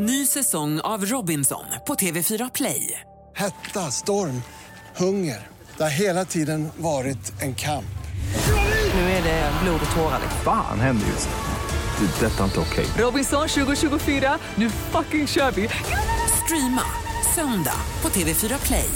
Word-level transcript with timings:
Ny 0.00 0.26
säsong 0.26 0.80
av 0.80 1.04
Robinson 1.04 1.64
på 1.86 1.94
TV4 1.94 2.50
Play. 2.54 3.00
Hetta, 3.36 3.80
storm, 3.80 4.42
hunger. 4.96 5.46
Det 5.76 5.82
har 5.82 5.90
hela 5.90 6.24
tiden 6.24 6.68
varit 6.76 7.42
en 7.42 7.54
kamp. 7.54 7.98
Nu 8.94 9.00
är 9.00 9.22
det 9.22 9.52
blod 9.62 9.80
och 9.90 9.96
tårar. 9.96 10.20
Fan 10.44 10.80
händer 10.80 11.06
just 11.06 11.28
nu. 11.28 12.06
Det. 12.06 12.26
Detta 12.26 12.40
är 12.40 12.44
inte 12.44 12.60
okej. 12.60 12.86
Robinson 12.96 13.48
2024, 13.48 14.38
nu 14.54 14.70
fucking 14.70 15.26
kör 15.26 15.50
vi! 15.50 15.68
Streama 16.44 16.82
söndag 17.34 17.80
på 18.00 18.08
TV4 18.08 18.66
Play. 18.66 18.90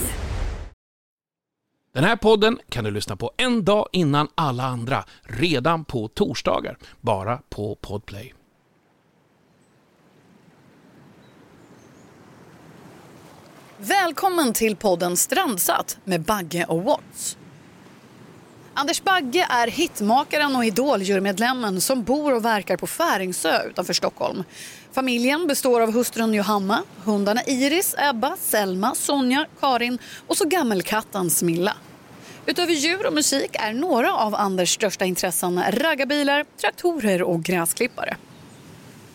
Den 1.95 2.05
här 2.05 2.16
podden 2.16 2.59
kan 2.69 2.84
du 2.84 2.91
lyssna 2.91 3.16
på 3.16 3.30
en 3.37 3.64
dag 3.64 3.89
innan 3.93 4.29
alla 4.34 4.64
andra, 4.64 5.05
redan 5.23 5.84
på 5.84 6.09
torsdagar, 6.09 6.79
bara 7.00 7.39
på 7.48 7.75
Podplay. 7.75 8.34
Välkommen 13.85 14.53
till 14.53 14.77
podden 14.77 15.17
Strandsatt 15.17 15.99
med 16.04 16.21
Bagge 16.21 16.64
och 16.64 16.82
Watts. 16.82 17.36
Anders 18.75 19.03
Bagge 19.03 19.46
är 19.50 19.67
hitmakaren 19.67 20.57
och 20.57 20.64
idoljurmedlemmen 20.64 21.81
som 21.81 22.03
bor 22.03 22.35
och 22.35 22.45
verkar 22.45 22.76
på 22.76 22.87
Färingsö 22.87 23.63
utanför 23.63 23.93
Stockholm. 23.93 24.45
Familjen 24.93 25.46
består 25.46 25.81
av 25.81 25.93
hustrun 25.93 26.35
Johanna, 26.35 26.82
hundarna 27.04 27.45
Iris, 27.46 27.95
Ebba, 27.99 28.37
Selma, 28.40 28.95
Sonja, 28.95 29.46
Karin 29.61 29.99
och 30.26 30.37
så 30.37 30.45
gammelkatten 30.49 31.31
Smilla. 31.31 31.76
Utöver 32.47 32.73
djur 32.73 33.06
och 33.06 33.14
musik 33.14 33.51
är 33.53 33.73
några 33.73 34.14
av 34.14 34.34
Anders 34.34 34.75
största 34.75 35.05
intressen 35.05 35.62
raggarbilar, 35.70 36.45
traktorer 36.61 37.23
och 37.23 37.42
gräsklippare. 37.42 38.17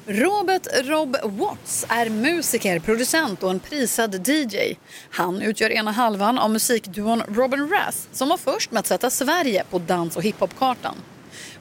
Robert 0.10 0.68
Rob 0.84 1.18
Watts 1.24 1.86
är 1.90 2.10
musiker, 2.10 2.80
producent 2.80 3.44
och 3.44 3.52
en 3.52 3.60
prisad 3.60 4.28
DJ. 4.28 4.78
Han 5.10 5.42
utgör 5.42 5.70
ena 5.70 5.92
halvan 5.92 6.40
av 6.40 6.52
musikduon 6.52 7.24
Robin 7.28 7.70
Rass 7.70 8.08
som 8.12 8.30
var 8.30 8.38
först 8.38 8.72
med 8.72 8.80
att 8.80 8.88
sätta 8.88 9.10
Sverige 9.10 9.64
på 9.70 9.80
dans 9.80 10.18
och 10.18 10.24
hiphopkartan. 10.24 10.96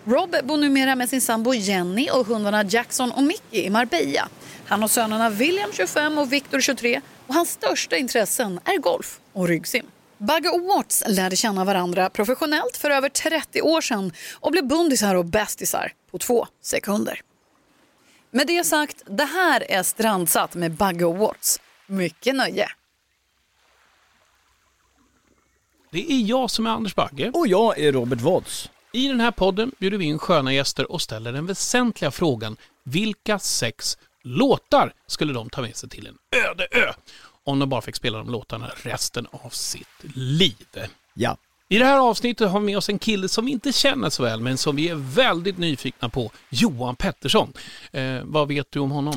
Rob 0.05 0.36
bor 0.44 0.56
numera 0.56 0.94
med 0.94 1.08
sin 1.08 1.20
sambo 1.20 1.55
Jenny 1.55 2.11
och 2.11 2.27
hundarna 2.27 2.64
Jackson 2.64 3.12
och 3.12 3.22
Mickey 3.22 3.64
i 3.64 3.70
Marbella. 3.70 4.28
Han 4.67 4.80
har 4.80 4.89
sönerna 4.89 5.30
William 5.30 5.72
25 5.72 6.19
och 6.19 6.33
Victor 6.33 6.61
23 6.61 7.00
och 7.27 7.34
hans 7.34 7.50
största 7.50 7.97
intressen 7.97 8.61
är 8.64 8.78
golf 8.78 9.20
och 9.33 9.48
ryggsim. 9.48 9.86
Bagge 10.19 10.48
och 10.48 10.62
Watts 10.62 11.05
lärde 11.06 11.36
känna 11.36 11.64
varandra 11.64 12.11
professionellt 12.11 12.77
för 12.77 12.91
över 12.91 13.08
30 13.08 13.62
år 13.62 13.80
sedan 13.80 14.12
och 14.34 14.52
blev 14.52 14.67
bundisar 14.67 15.14
och 15.14 15.24
bästisar 15.24 15.92
på 16.11 16.19
två 16.19 16.47
sekunder. 16.62 17.20
Med 18.37 18.47
det 18.47 18.65
sagt, 18.65 19.03
det 19.06 19.25
här 19.25 19.70
är 19.70 19.83
Strandsatt 19.83 20.55
med 20.55 20.73
Bagge 20.73 21.05
och 21.05 21.17
Watts. 21.17 21.61
Mycket 21.87 22.34
nöje. 22.34 22.69
Det 25.91 26.12
är 26.12 26.20
jag 26.20 26.51
som 26.51 26.67
är 26.67 26.70
Anders 26.70 26.95
Bagge. 26.95 27.31
Och 27.34 27.48
jag 27.48 27.79
är 27.79 27.92
Robert 27.92 28.20
Watts. 28.20 28.70
I 28.92 29.09
den 29.09 29.20
här 29.20 29.31
podden 29.31 29.73
bjuder 29.79 29.98
vi 29.98 30.05
in 30.05 30.19
sköna 30.19 30.53
gäster 30.53 30.92
och 30.92 31.03
ställer 31.03 31.33
den 31.33 31.47
väsentliga 31.47 32.11
frågan 32.11 32.57
vilka 32.84 33.39
sex 33.39 33.98
låtar 34.23 34.92
skulle 35.07 35.33
de 35.33 35.51
ta 35.51 35.62
med 35.62 35.77
sig 35.77 35.89
till 35.89 36.07
en 36.07 36.19
öde 36.51 36.69
ö? 36.70 36.92
Om 37.45 37.59
de 37.59 37.69
bara 37.69 37.83
fick 37.83 37.97
spela 37.97 38.19
de 38.19 38.31
låtarna 38.31 38.70
resten 38.77 39.27
av 39.31 39.51
sitt 39.51 40.05
liv. 40.14 40.67
Ja. 41.14 41.37
I 41.69 41.78
det 41.78 41.84
här 41.84 41.98
avsnittet 41.98 42.50
har 42.50 42.61
vi 42.61 42.67
med 42.67 42.77
oss 42.78 42.89
en 42.89 42.98
kille 42.98 43.28
som 43.28 43.47
vi 43.47 43.53
inte 43.53 43.72
känner 43.72 44.11
så 44.11 44.22
väl, 44.22 44.41
men 44.41 44.56
som 44.59 44.77
vi 44.77 44.89
är 44.89 44.95
väldigt 44.95 45.59
nyfikna 45.59 46.08
på. 46.08 46.31
Johan 46.50 46.97
Pettersson. 46.97 47.53
Eh, 47.92 48.20
vad 48.25 48.48
vet 48.48 48.67
du 48.70 48.78
om 48.81 48.91
honom? 48.91 49.14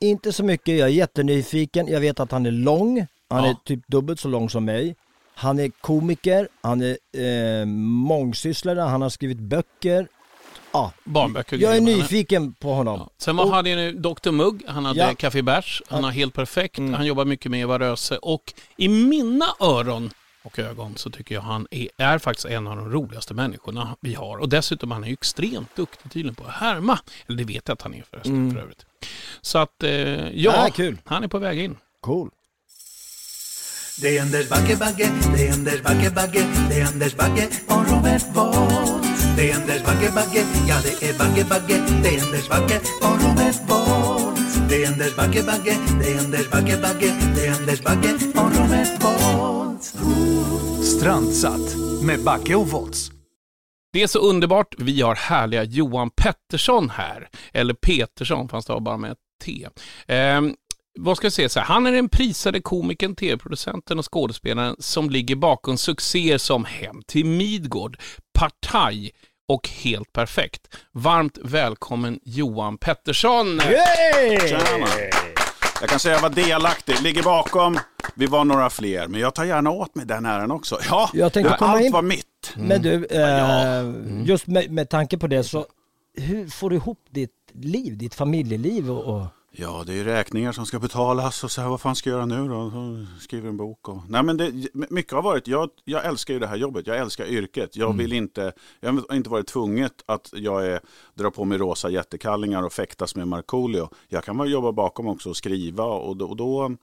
Inte 0.00 0.32
så 0.32 0.44
mycket, 0.44 0.78
jag 0.78 0.88
är 0.88 0.92
jättenyfiken. 0.92 1.86
Jag 1.88 2.00
vet 2.00 2.20
att 2.20 2.30
han 2.32 2.46
är 2.46 2.50
lång. 2.50 3.06
Han 3.28 3.44
Ja. 3.44 3.50
är 3.50 3.54
typ 3.64 3.88
dubbelt 3.88 4.20
så 4.20 4.28
lång 4.28 4.50
som 4.50 4.64
mig. 4.64 4.96
Han 5.34 5.58
är 5.60 5.68
komiker, 5.80 6.48
han 6.62 6.80
är 6.82 6.96
eh, 7.60 7.66
mångsysslare, 7.66 8.80
han 8.80 9.02
har 9.02 9.08
skrivit 9.08 9.38
böcker. 9.38 10.08
Ja, 10.72 10.92
Barnböcker 11.04 11.56
och 11.56 11.62
jag 11.62 11.76
är 11.76 11.80
nyfiken 11.80 12.52
på 12.52 12.72
honom. 12.72 12.98
Ja. 12.98 13.10
Sen 13.18 13.36
var, 13.36 13.46
hade 13.50 13.70
jag 13.70 14.00
Dr 14.02 14.30
Mugg, 14.30 14.62
han 14.66 14.84
hade 14.84 14.98
Ja. 15.00 15.14
Café 15.14 15.42
Bärs, 15.42 15.82
han 15.88 16.00
Ja. 16.00 16.06
har 16.06 16.12
Helt 16.12 16.34
Perfekt, 16.34 16.78
Mm. 16.78 16.94
han 16.94 17.06
jobbar 17.06 17.24
mycket 17.24 17.50
med 17.50 17.60
Eva 17.60 17.78
Röse 17.78 18.16
och 18.16 18.54
i 18.76 18.88
mina 18.88 19.46
öron 19.60 20.10
och 20.44 20.58
ögon 20.58 20.96
så 20.96 21.10
tycker 21.10 21.34
jag 21.34 21.42
han 21.42 21.66
är, 21.70 21.88
är 21.98 22.18
faktiskt 22.18 22.46
en 22.46 22.66
av 22.66 22.76
de 22.76 22.90
roligaste 22.90 23.34
människorna 23.34 23.96
vi 24.00 24.14
har. 24.14 24.38
Och 24.38 24.48
dessutom 24.48 24.90
han 24.90 25.04
är 25.04 25.08
ju 25.08 25.12
extremt 25.12 25.76
duktig 25.76 26.12
tydligen 26.12 26.34
på 26.34 26.44
att 26.44 26.52
härma. 26.54 26.98
Eller 27.26 27.38
det 27.38 27.44
vet 27.44 27.68
jag 27.68 27.72
att 27.74 27.82
han 27.82 27.94
är 27.94 28.04
förresten 28.10 28.34
Mm. 28.34 28.54
för 28.54 28.60
övrigt. 28.62 28.86
Så 29.40 29.58
att, 29.58 29.82
eh, 29.82 29.90
ja, 30.30 30.68
kul. 30.74 30.98
han 31.04 31.24
är 31.24 31.28
på 31.28 31.38
väg 31.38 31.58
in. 31.58 31.76
Cool. 32.00 32.30
Det 34.00 34.18
är 34.18 34.22
Anders 34.22 34.48
Bagge, 34.48 34.76
Bagge, 34.76 35.10
det 35.36 35.48
är 35.48 35.52
Anders 35.52 35.82
Bagge, 35.82 36.10
Bagge, 36.10 36.46
det 36.68 36.80
är 36.80 36.86
Anders 36.86 37.16
Bagge 37.16 37.48
och 37.68 37.90
Robert 37.90 38.34
Bolt. 38.34 39.06
Det 39.36 39.50
är 39.50 39.54
Anders 39.56 39.82
Bagge, 39.84 40.10
Bagge, 40.14 40.44
ja 40.68 40.76
det 40.82 41.08
är 41.08 41.18
Bagge, 41.18 41.44
Bagge, 41.44 41.84
det 42.02 42.08
är 42.16 42.22
Anders 42.22 42.48
Bagge 42.48 42.80
och 43.02 43.22
Robert 43.22 43.66
Bolt. 43.68 44.33
Det 44.68 44.84
är 44.84 44.88
Anders 44.88 45.16
Bagge, 45.16 45.42
Bagge, 45.42 45.78
det 46.00 46.12
är 46.12 46.18
Anders 46.18 46.50
Bagge, 46.50 46.78
Bagge, 46.82 47.14
det 47.34 47.46
är 47.46 47.54
Anders 47.54 47.82
Bagge 47.82 48.08
Robert 48.34 49.00
Bolt. 49.00 49.82
Strandsatt 50.84 51.76
med 52.02 52.20
Backe 52.24 52.54
och 52.54 52.68
Volts. 52.68 53.10
Det 53.92 54.02
är 54.02 54.06
så 54.06 54.18
underbart. 54.18 54.74
Vi 54.78 55.00
har 55.00 55.14
härliga 55.14 55.64
Johan 55.64 56.10
Pettersson 56.10 56.90
här. 56.90 57.28
Eller 57.52 57.74
Petersson, 57.74 58.48
fast 58.48 58.68
det 58.68 58.80
bara 58.80 58.96
med 58.96 59.12
ett 59.12 59.18
T. 59.44 59.68
Ehm, 60.06 60.54
vad 60.98 61.16
ska 61.16 61.26
jag 61.26 61.32
säga 61.32 61.48
så 61.48 61.60
här? 61.60 61.66
Han 61.66 61.86
är 61.86 61.92
den 61.92 62.08
prisade 62.08 62.60
komikern, 62.60 63.14
tv-producenten 63.14 63.98
och 63.98 64.12
skådespelaren 64.12 64.76
som 64.78 65.10
ligger 65.10 65.36
bakom 65.36 65.76
succéer 65.76 66.38
som 66.38 66.64
Hem 66.64 67.02
till 67.06 67.26
Midgård, 67.26 67.98
Partaj 68.38 69.10
och 69.48 69.68
Helt 69.68 70.12
Perfekt. 70.12 70.68
Varmt 70.92 71.38
välkommen 71.42 72.20
Johan 72.24 72.78
Pettersson! 72.78 73.60
Tjena. 74.48 74.86
Jag 75.80 75.88
kan 75.90 75.98
säga 75.98 76.16
att 76.16 76.22
jag 76.22 76.28
var 76.30 76.36
delaktig, 76.36 77.00
ligger 77.02 77.22
bakom. 77.22 77.78
Vi 78.14 78.26
var 78.26 78.44
några 78.44 78.70
fler, 78.70 79.08
men 79.08 79.20
jag 79.20 79.34
tar 79.34 79.44
gärna 79.44 79.70
åt 79.70 79.94
mig 79.94 80.06
den 80.06 80.26
äran 80.26 80.50
också. 80.50 80.78
Ja, 80.88 81.10
Jag 81.12 81.32
tänkte 81.32 81.52
det- 81.54 81.58
komma 81.58 81.72
allt 81.72 81.82
in- 81.84 81.92
var 81.92 82.02
mitt. 82.02 82.52
Men 82.56 82.82
du, 82.82 83.04
eh, 83.06 83.78
Mm. 83.78 84.24
just 84.24 84.46
med, 84.46 84.70
med 84.70 84.88
tanke 84.88 85.18
på 85.18 85.26
det 85.26 85.44
så, 85.44 85.66
hur 86.16 86.46
får 86.48 86.70
du 86.70 86.76
ihop 86.76 86.98
ditt 87.10 87.30
liv, 87.52 87.98
ditt 87.98 88.14
familjeliv 88.14 88.90
och... 88.90 89.04
och... 89.16 89.26
Ja, 89.56 89.82
det 89.86 90.00
är 90.00 90.04
räkningar 90.04 90.52
som 90.52 90.66
ska 90.66 90.78
betalas 90.78 91.44
och 91.44 91.50
så 91.50 91.60
här, 91.60 91.68
vad 91.68 91.80
fan 91.80 91.96
ska 91.96 92.10
jag 92.10 92.16
göra 92.16 92.26
nu 92.26 92.48
då? 92.48 92.70
Så 92.70 93.06
skriver 93.20 93.48
en 93.48 93.56
bok 93.56 93.88
och... 93.88 93.98
Nej 94.08 94.22
men 94.22 94.36
det, 94.36 94.52
mycket 94.72 95.12
har 95.12 95.22
varit, 95.22 95.48
jag, 95.48 95.70
jag 95.84 96.04
älskar 96.04 96.34
ju 96.34 96.40
det 96.40 96.46
här 96.46 96.56
jobbet, 96.56 96.86
jag 96.86 96.96
älskar 96.96 97.26
yrket. 97.26 97.76
Jag 97.76 97.96
vill 97.96 98.12
inte, 98.12 98.52
jag 98.80 98.92
har 98.92 99.16
inte 99.16 99.30
varit 99.30 99.46
tvunget 99.46 99.92
att 100.06 100.30
jag 100.32 100.66
är, 100.66 100.80
drar 101.14 101.30
på 101.30 101.44
mig 101.44 101.58
rosa 101.58 101.90
jättekallingar 101.90 102.62
och 102.62 102.72
fäktas 102.72 103.16
med 103.16 103.28
Markoolio. 103.28 103.88
Jag 104.08 104.24
kan 104.24 104.38
väl 104.38 104.50
jobba 104.50 104.72
bakom 104.72 105.06
också 105.06 105.30
och 105.30 105.36
skriva 105.36 105.84
och 105.84 106.16
då, 106.16 106.26
och 106.26 106.36
då 106.36 106.76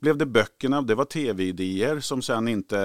blev 0.00 0.16
det 0.18 0.26
böckerna, 0.26 0.82
det 0.82 0.94
var 0.94 1.04
tv-idéer 1.04 2.00
som 2.00 2.22
sen 2.22 2.48
inte, 2.48 2.78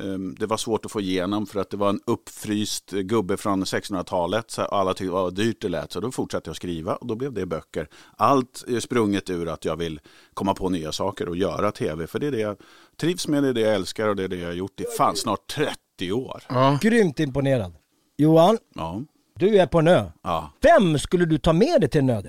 eh, 0.00 0.18
det 0.38 0.46
var 0.46 0.56
svårt 0.56 0.84
att 0.84 0.92
få 0.92 1.00
igenom 1.00 1.46
för 1.46 1.60
att 1.60 1.70
det 1.70 1.76
var 1.76 1.88
en 1.88 2.00
uppfryst 2.06 2.90
gubbe 2.90 3.36
från 3.36 3.64
1600-talet. 3.64 4.50
Så 4.50 4.62
alla 4.62 4.94
tyckte 4.94 5.12
vad 5.12 5.34
dyrt 5.34 5.60
det 5.60 5.68
lät, 5.68 5.92
så 5.92 6.00
då 6.00 6.10
fortsatte 6.10 6.48
jag 6.48 6.52
att 6.52 6.56
skriva 6.56 6.96
och 6.96 7.06
då 7.06 7.14
blev 7.14 7.32
det 7.32 7.46
böcker. 7.46 7.88
Allt 8.16 8.64
är 8.68 8.80
sprunget 8.80 9.30
ur 9.30 9.48
att 9.48 9.64
jag 9.64 9.76
vill 9.76 10.00
komma 10.34 10.54
på 10.54 10.68
nya 10.68 10.92
saker 10.92 11.28
och 11.28 11.36
göra 11.36 11.72
tv, 11.72 12.06
för 12.06 12.18
det 12.18 12.26
är 12.26 12.30
det 12.32 12.40
jag 12.40 12.56
trivs 13.00 13.28
med, 13.28 13.42
det 13.42 13.48
är 13.48 13.54
det 13.54 13.60
jag 13.60 13.74
älskar 13.74 14.08
och 14.08 14.16
det 14.16 14.24
är 14.24 14.28
det 14.28 14.36
jag 14.36 14.46
har 14.48 14.54
gjort 14.54 14.80
i 14.80 14.84
fan 14.98 15.16
snart 15.16 15.46
30 15.54 16.12
år. 16.12 16.42
Ja. 16.48 16.78
Grymt 16.82 17.20
imponerad. 17.20 17.72
Johan, 18.16 18.58
Ja, 18.74 19.02
du 19.38 19.56
är 19.58 19.66
på 19.66 19.78
en 19.78 19.88
ö. 19.88 20.04
ja. 20.22 20.50
Vem 20.60 20.98
skulle 20.98 21.24
du 21.24 21.38
ta 21.38 21.52
med 21.52 21.80
dig 21.80 21.90
till 21.90 22.00
en 22.00 22.10
ö? 22.10 22.22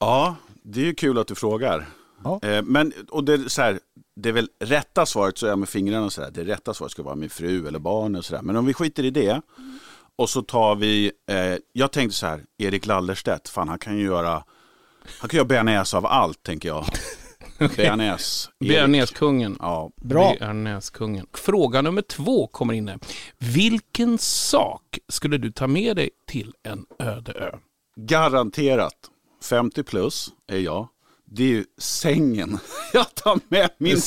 Ja, 0.00 0.36
det 0.62 0.80
är 0.80 0.84
ju 0.84 0.94
kul 0.94 1.18
att 1.18 1.26
du 1.26 1.34
frågar. 1.34 1.86
Ja. 2.24 2.40
Eh, 2.42 2.62
men, 2.62 2.92
och 3.10 3.24
det, 3.24 3.32
är 3.32 3.48
så 3.48 3.62
här, 3.62 3.80
det 4.16 4.28
är 4.28 4.32
väl 4.32 4.48
rätta 4.58 5.06
svaret, 5.06 5.38
så 5.38 5.46
är 5.46 5.50
jag 5.50 5.58
med 5.58 5.68
fingrarna 5.68 6.04
och 6.04 6.12
sådär, 6.12 6.30
det 6.30 6.44
rätta 6.44 6.74
svaret 6.74 6.92
ska 6.92 7.02
vara 7.02 7.14
min 7.14 7.30
fru 7.30 7.68
eller 7.68 7.78
barn 7.78 8.16
och 8.16 8.24
sådär. 8.24 8.42
Men 8.42 8.56
om 8.56 8.66
vi 8.66 8.74
skiter 8.74 9.04
i 9.04 9.10
det 9.10 9.40
och 10.16 10.30
så 10.30 10.42
tar 10.42 10.74
vi, 10.74 11.12
eh, 11.28 11.56
jag 11.72 11.92
tänkte 11.92 12.16
så 12.16 12.26
här, 12.26 12.44
Erik 12.58 12.86
Lallerstedt, 12.86 13.48
fan 13.48 13.68
han 13.68 13.78
kan 13.78 13.98
ju 13.98 14.04
göra, 14.04 14.44
han 15.18 15.28
kan 15.28 15.36
göra 15.36 15.46
bearnaise 15.48 15.96
av 15.96 16.06
allt 16.06 16.42
tänker 16.42 16.68
jag. 16.68 16.86
Bearnaise. 17.76 18.50
Erik. 18.60 18.72
Bearnaisekungen. 18.72 19.56
Ja, 19.60 19.90
Bra. 19.96 20.34
Bearnaisekungen. 20.40 21.26
Fråga 21.32 21.82
nummer 21.82 22.02
två 22.02 22.46
kommer 22.46 22.74
in. 22.74 22.88
här. 22.88 22.98
Vilken 23.38 24.18
sak 24.18 24.98
skulle 25.08 25.38
du 25.38 25.52
ta 25.52 25.66
med 25.66 25.96
dig 25.96 26.10
till 26.26 26.52
en 26.62 26.86
öde 26.98 27.32
ö? 27.32 27.56
garanterat 27.96 28.94
50 29.42 29.82
plus 29.82 30.28
är 30.46 30.58
jag. 30.58 30.88
Det 31.34 31.42
är 31.42 31.48
ju 31.48 31.64
sängen. 31.78 32.58
Jag 32.92 33.14
tar 33.14 33.40
med 33.48 33.70
min... 33.78 33.98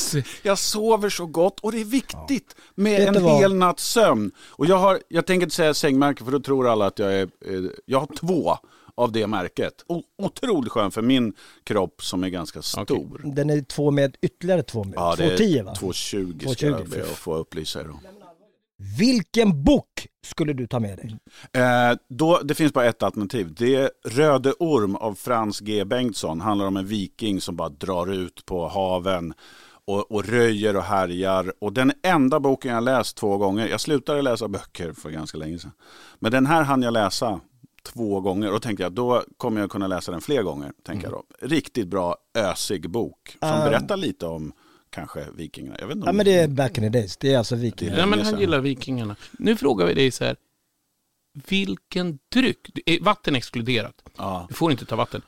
Jag 0.44 0.60
sover 0.60 1.10
så 1.10 1.26
gott 1.26 1.60
och 1.60 1.72
det 1.72 1.82
är 1.82 1.86
viktigt 1.86 2.56
med 2.76 3.16
en 3.16 3.24
vad? 3.24 3.40
hel 3.40 3.56
natts 3.56 3.84
sömn. 3.92 4.32
Och 4.48 4.66
jag, 4.66 4.78
har, 4.78 5.00
jag 5.08 5.26
tänker 5.26 5.44
inte 5.46 5.56
säga 5.56 5.74
sängmärke 5.74 6.24
för 6.24 6.32
då 6.32 6.40
tror 6.40 6.68
alla 6.68 6.86
att 6.86 7.00
jag 7.00 7.14
är... 7.14 7.22
eh, 7.24 7.62
Jag 7.86 8.00
har 8.00 8.08
två 8.20 8.58
av 8.96 9.12
det 9.12 9.28
märket. 9.28 9.74
O 9.88 10.04
otroligt 10.18 10.72
skön 10.72 10.92
för 10.92 11.02
min 11.02 11.34
kropp 11.64 12.04
som 12.04 12.24
är 12.24 12.30
ganska 12.30 12.62
stor. 12.62 13.22
Den 13.24 13.50
är 13.50 13.62
två 13.62 13.92
med 13.92 14.18
ytterligare 14.22 14.64
två 14.64 14.84
med. 14.84 14.94
Ja, 14.96 15.16
det 15.18 15.38
210 15.38 15.58
är 15.60 15.64
va? 15.64 15.76
220 15.76 16.34
ska 16.40 16.54
220, 16.56 16.66
jag 16.80 16.90
be 16.90 17.02
att 17.12 17.18
få 17.18 17.36
upplysa 17.36 17.80
er 17.82 17.90
om. 17.90 18.00
Vilken 18.98 19.64
bok 19.64 20.08
skulle 20.26 20.54
du 20.54 20.68
ta 20.68 20.80
med 20.80 20.98
dig? 20.98 21.18
Eh, 21.64 21.98
då, 22.10 22.40
det 22.44 22.56
finns 22.56 22.74
bara 22.74 22.86
ett 22.86 23.04
alternativ. 23.04 23.54
Det 23.58 23.76
är 23.76 23.90
Röde 24.06 24.54
Orm 24.60 24.96
av 24.96 25.14
Frans 25.16 25.60
G 25.60 25.86
Bengtsson. 25.86 26.42
handlar 26.42 26.66
om 26.66 26.78
en 26.78 26.88
viking 26.88 27.42
som 27.42 27.56
bara 27.56 27.70
drar 27.70 28.12
ut 28.14 28.46
på 28.46 28.68
haven 28.68 29.34
och, 29.88 30.12
och 30.12 30.26
röjer 30.26 30.76
och 30.76 30.84
härjar. 30.84 31.54
Och 31.60 31.74
den 31.74 31.92
enda 32.04 32.40
boken 32.40 32.74
jag 32.74 32.84
läst 32.84 33.18
två 33.18 33.38
gånger, 33.38 33.68
jag 33.68 33.82
slutade 33.82 34.22
läsa 34.22 34.48
böcker 34.48 34.94
för 34.94 35.10
ganska 35.10 35.38
länge 35.38 35.60
sedan. 35.60 35.72
Men 36.20 36.32
den 36.32 36.46
här 36.46 36.64
hann 36.64 36.82
jag 36.82 36.94
läsa 36.94 37.40
två 37.84 38.22
gånger 38.22 38.54
och 38.54 38.62
tänkte 38.62 38.84
jag 38.84 38.92
då 38.92 39.24
kommer 39.38 39.62
jag 39.62 39.72
kunna 39.72 39.88
läsa 39.88 40.12
den 40.12 40.22
fler 40.22 40.44
gånger. 40.44 40.72
Tänker 40.86 41.04
jag 41.08 41.14
då. 41.14 41.48
Riktigt 41.48 41.88
bra 41.88 42.16
ösig 42.38 42.90
bok 42.90 43.38
som 43.40 43.50
Mm. 43.50 43.62
Ah. 43.62 43.66
berättar 43.66 43.98
lite 43.98 44.26
om 44.26 44.54
kanske 44.96 45.28
vikingarna. 45.36 45.76
Jag 45.80 45.88
vet 45.88 45.96
inte 45.96 46.08
Ja 46.08 46.12
men 46.14 46.26
det 46.26 46.34
är 46.34 46.48
back 46.48 46.78
in 46.78 46.84
the 46.84 46.90
days, 46.90 47.18
det 47.18 47.34
är 47.34 47.38
alltså 47.38 47.56
vikingar. 47.56 47.98
Ja, 47.98 48.06
men 48.06 48.22
han 48.22 48.40
gillar 48.40 48.60
vikingarna. 48.60 49.16
Nu 49.32 49.56
frågar 49.56 49.86
vi 49.86 49.94
dig 49.94 50.12
så 50.12 50.26
här. 50.26 50.36
Vilken 51.48 52.20
dryck? 52.34 52.70
Är 52.86 53.00
vatten 53.04 53.36
exkluderat? 53.36 53.96
Ja. 54.18 54.46
Du 54.50 54.54
får 54.56 54.72
inte 54.72 54.86
ta 54.86 54.96
vatten. 54.96 55.22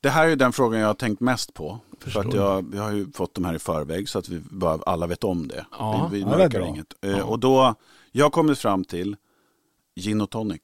Det 0.00 0.10
här 0.10 0.28
är 0.28 0.36
den 0.36 0.52
frågan 0.52 0.80
jag 0.80 0.86
har 0.86 0.94
tänkt 0.94 1.20
mest 1.20 1.54
på. 1.54 1.78
Förstår 1.98 2.22
För 2.22 2.28
att 2.28 2.34
jag, 2.34 2.70
vi 2.72 2.78
har 2.78 2.92
ju 2.92 3.12
fått 3.12 3.34
de 3.34 3.44
här 3.44 3.54
i 3.54 3.58
förväg 3.58 4.08
så 4.08 4.18
att 4.18 4.28
vi 4.28 4.40
bara, 4.50 4.82
alla 4.86 5.06
vet 5.06 5.24
om 5.24 5.48
det. 5.48 5.66
Ja. 5.78 6.08
vi 6.12 6.16
vi 6.16 6.22
Ja, 6.22 6.28
mörkar 6.28 6.58
bra. 6.58 6.68
inget. 6.68 6.94
Eh, 7.04 7.28
Och 7.28 7.38
då, 7.38 7.74
jag 8.12 8.24
har 8.24 8.30
kommit 8.30 8.58
fram 8.58 8.84
till 8.84 9.16
gin 9.96 10.20
och 10.20 10.30
tonic. 10.30 10.60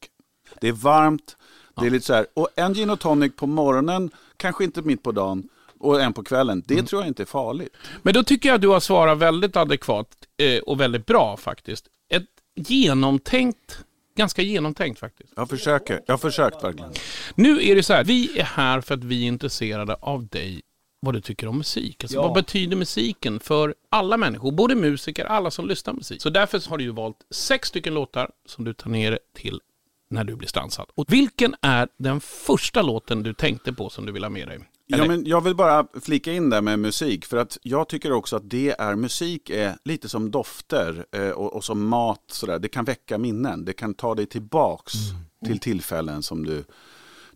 Det 0.60 0.68
är 0.68 0.72
varmt, 0.72 1.36
det 1.80 1.86
är 1.86 1.90
lite 1.90 2.06
så 2.06 2.14
här, 2.14 2.26
och 2.34 2.48
en 2.56 2.74
gin 2.74 2.90
och 2.90 3.00
tonic 3.00 3.36
på 3.36 3.46
morgonen, 3.46 4.10
kanske 4.36 4.64
inte 4.64 4.82
mitt 4.82 5.02
på 5.02 5.12
dagen, 5.12 5.48
och 5.80 6.00
en 6.02 6.12
på 6.12 6.22
kvällen. 6.24 6.62
Det 6.66 6.74
Mm. 6.74 6.86
tror 6.86 7.02
jag 7.02 7.08
inte 7.08 7.22
är 7.22 7.26
farligt. 7.26 7.76
Men 8.02 8.14
då 8.14 8.22
tycker 8.22 8.48
jag 8.48 8.56
att 8.56 8.62
du 8.62 8.68
har 8.68 8.80
svarat 8.80 9.18
väldigt 9.18 9.56
adekvat 9.56 10.08
eh, 10.36 10.58
och 10.62 10.80
väldigt 10.80 11.06
bra 11.06 11.36
faktiskt. 11.36 11.86
Ett 12.10 12.24
genomtänkt, 12.82 13.84
ganska 14.16 14.42
genomtänkt 14.42 15.00
faktiskt. 15.00 15.32
Jag 15.36 15.48
försöker, 15.50 16.00
jag 16.06 16.12
har 16.12 16.18
försökt 16.18 16.64
verkligen. 16.64 16.90
Nu 17.34 17.62
är 17.70 17.74
det 17.74 17.82
så 17.82 17.92
här, 17.92 18.04
vi 18.04 18.38
är 18.38 18.44
här 18.44 18.80
för 18.80 18.94
att 18.94 19.04
vi 19.04 19.22
är 19.22 19.26
intresserade 19.28 19.94
av 19.94 20.26
dig, 20.26 20.62
vad 21.00 21.14
du 21.14 21.20
tycker 21.20 21.46
om 21.48 21.58
musik. 21.58 22.04
Alltså, 22.04 22.16
Ja. 22.18 22.22
Vad 22.22 22.34
betyder 22.34 22.76
musiken 22.76 23.40
för 23.40 23.74
alla 23.90 24.16
människor, 24.16 24.52
både 24.52 24.74
musiker, 24.74 25.24
alla 25.24 25.50
som 25.50 25.68
lyssnar 25.68 25.92
på 25.92 25.96
musik. 25.96 26.22
Så 26.22 26.30
därför 26.30 26.70
har 26.70 26.78
du 26.78 26.84
ju 26.84 26.90
valt 26.90 27.16
sex 27.30 27.68
stycken 27.68 27.94
låtar 27.94 28.30
som 28.46 28.64
du 28.64 28.72
tar 28.74 28.90
ner 28.90 29.18
till 29.34 29.60
när 30.10 30.24
du 30.24 30.36
blir 30.36 30.48
stansad. 30.48 30.86
Och 30.94 31.12
vilken 31.12 31.54
är 31.62 31.88
den 31.98 32.20
första 32.20 32.82
låten 32.82 33.22
du 33.22 33.34
tänkte 33.34 33.72
på 33.72 33.90
som 33.90 34.06
du 34.06 34.12
vill 34.12 34.24
ha 34.24 34.30
med 34.30 34.48
dig? 34.48 34.58
Ja, 34.86 35.04
men 35.04 35.24
jag 35.26 35.40
vill 35.40 35.54
bara 35.56 35.86
flika 36.02 36.32
in 36.32 36.50
där 36.50 36.60
med 36.60 36.78
musik, 36.78 37.26
för 37.26 37.36
att 37.36 37.58
jag 37.62 37.88
tycker 37.88 38.12
också 38.12 38.36
att 38.36 38.50
det 38.50 38.70
är, 38.78 38.96
musik 38.96 39.50
är 39.50 39.76
lite 39.84 40.08
som 40.08 40.30
dofter 40.30 41.06
eh, 41.12 41.30
och, 41.30 41.52
och 41.52 41.64
som 41.64 41.88
mat, 41.88 42.22
sådär. 42.26 42.58
det 42.58 42.68
kan 42.68 42.84
väcka 42.84 43.18
minnen, 43.18 43.64
det 43.64 43.72
kan 43.72 43.94
ta 43.94 44.14
dig 44.14 44.26
tillbaks 44.26 44.92
till 45.44 45.58
tillfällen 45.58 46.22
som 46.22 46.46
du 46.46 46.64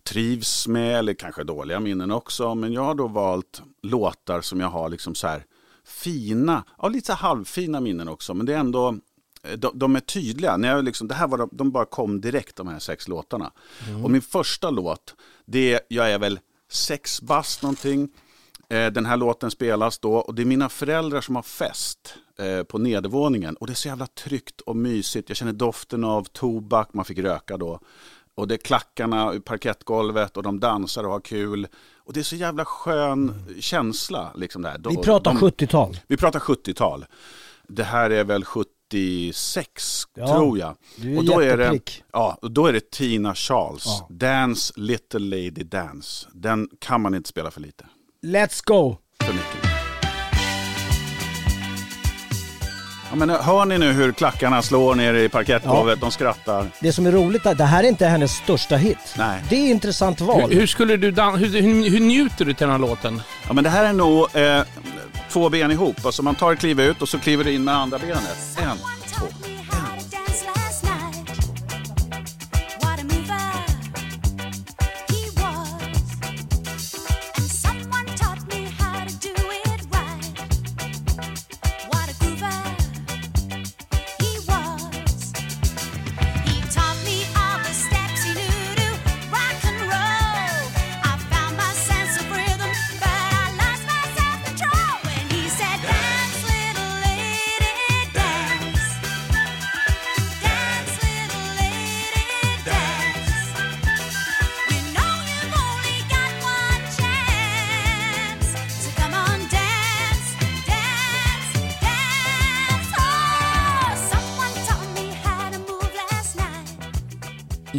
trivs 0.03 0.67
med, 0.67 0.99
eller 0.99 1.13
kanske 1.13 1.43
dåliga 1.43 1.79
minnen 1.79 2.11
också, 2.11 2.55
men 2.55 2.73
jag 2.73 2.81
har 2.81 2.95
då 2.95 3.07
valt 3.07 3.61
låtar 3.83 4.41
som 4.41 4.59
jag 4.59 4.67
har 4.67 4.89
liksom 4.89 5.15
så 5.15 5.27
här 5.27 5.45
fina, 5.85 6.63
ja 6.77 6.87
lite 6.87 7.07
så 7.07 7.13
halvfina 7.13 7.79
minnen 7.79 8.09
också, 8.09 8.33
men 8.33 8.45
det 8.45 8.53
är 8.53 8.57
ändå 8.57 8.95
de, 9.57 9.71
de 9.79 9.95
är 9.95 9.99
tydliga. 9.99 10.57
När 10.57 10.67
jag 10.69 10.85
liksom, 10.85 11.07
det 11.07 11.15
här 11.15 11.27
var 11.27 11.37
de, 11.37 11.49
de 11.51 11.71
bara 11.71 11.85
kom 11.85 12.21
direkt 12.21 12.55
de 12.55 12.67
här 12.67 12.79
sex 12.79 13.07
låtarna. 13.07 13.51
Och 14.03 14.11
min 14.11 14.21
första 14.21 14.69
låt, 14.69 15.15
det 15.45 15.73
är, 15.73 15.79
jag 15.87 16.11
är 16.11 16.19
väl 16.19 16.39
sex 16.71 17.21
bast 17.21 17.61
någonting. 17.61 18.09
Eh, 18.69 18.87
Den 18.91 19.05
här 19.05 19.17
låten 19.17 19.51
spelas 19.51 19.99
då 19.99 20.13
och 20.15 20.35
det 20.35 20.41
är 20.41 20.45
mina 20.45 20.69
föräldrar 20.69 21.21
som 21.21 21.35
har 21.35 21.43
fest 21.43 22.15
eh, 22.39 22.63
på 22.63 22.77
nedervåningen. 22.77 23.55
Och 23.55 23.67
det 23.67 23.73
är 23.73 23.75
så 23.75 23.87
jävla 23.87 24.07
tryggt 24.07 24.61
och 24.61 24.75
mysigt. 24.75 25.29
Jag 25.29 25.37
känner 25.37 25.53
doften 25.53 26.03
av 26.03 26.23
tobak, 26.23 26.93
man 26.93 27.05
fick 27.05 27.17
röka 27.19 27.57
då. 27.57 27.79
Och 28.35 28.47
det 28.47 28.55
är 28.55 28.57
klackarna 28.57 29.33
i 29.33 29.39
parkettgolvet 29.39 30.37
och 30.37 30.43
de 30.43 30.59
dansar 30.59 31.03
och 31.03 31.11
har 31.11 31.19
kul. 31.19 31.67
Och 31.97 32.13
det 32.13 32.19
är 32.19 32.23
så 32.23 32.35
jävla 32.35 32.65
skön 32.65 33.43
känsla. 33.59 34.31
Liksom 34.35 34.61
där. 34.61 34.81
Vi 34.89 34.97
pratar 34.97 35.31
de- 35.33 35.39
70-tal. 35.41 35.97
Vi 36.07 36.17
pratar 36.17 36.39
70-tal. 36.39 37.05
Det 37.67 37.83
här 37.83 38.09
är 38.09 38.23
väl 38.23 38.43
76 38.93 40.03
Ja, 40.15 40.27
tror 40.27 40.57
jag. 40.59 40.75
du 40.95 41.13
är 41.13 41.17
och 41.17 41.25
då 41.25 41.39
är, 41.39 41.57
det, 41.57 41.79
ja, 42.11 42.37
och 42.41 42.51
då 42.51 42.67
är 42.67 42.73
det 42.73 42.91
Tina 42.91 43.35
Charles. 43.35 43.85
Ja. 43.85 44.07
Dance 44.09 44.73
Little 44.75 45.19
Lady 45.19 45.63
Dance. 45.63 46.27
Den 46.33 46.69
kan 46.79 47.01
man 47.01 47.15
inte 47.15 47.29
spela 47.29 47.51
för 47.51 47.61
lite. 47.61 47.85
Let's 48.23 48.61
go! 48.65 48.97
För 49.19 49.33
mycket. 49.33 49.62
Ja, 53.13 53.17
men 53.17 53.29
hör 53.29 53.65
ni 53.65 53.77
nu 53.77 53.91
hur 53.91 54.11
klackarna 54.11 54.61
slår 54.61 54.95
ner 54.95 55.13
i 55.13 55.29
parkettgolvet? 55.29 56.01
De 56.01 56.11
skrattar. 56.11 56.67
Det 56.79 56.93
som 56.93 57.05
är 57.05 57.11
roligt 57.11 57.45
är 57.45 57.55
det 57.55 57.63
här 57.63 57.83
är 57.83 57.87
inte 57.87 58.05
hennes 58.05 58.31
största 58.31 58.75
hit. 58.75 58.97
Nej. 59.17 59.41
Det 59.49 59.55
är 59.55 59.69
intressant 59.71 60.21
val. 60.21 60.49
Hur, 60.51 60.59
hur, 60.59 60.67
skulle 60.67 60.97
du 60.97 61.11
dan- 61.11 61.35
hur, 61.37 61.61
hur, 61.61 61.89
hur 61.89 61.99
njuter 61.99 62.45
du 62.45 62.53
till 62.53 62.67
den 62.67 62.71
här 62.71 62.79
låten? 62.79 63.21
Ja, 63.47 63.53
men 63.53 63.63
det 63.63 63.69
här 63.69 63.85
är 63.85 63.93
nog 63.93 64.35
eh, 64.35 64.61
två 65.29 65.49
ben 65.49 65.71
ihop. 65.71 66.05
Alltså 66.05 66.23
man 66.23 66.35
tar 66.35 66.53
ett 66.53 66.59
kliv 66.59 66.79
ut 66.79 67.01
och 67.01 67.09
så 67.09 67.19
kliver 67.19 67.43
du 67.43 67.51
in 67.51 67.63
med 67.63 67.75
andra 67.75 67.99
benet. 67.99 68.37
En, 68.61 68.77
två. 69.17 69.25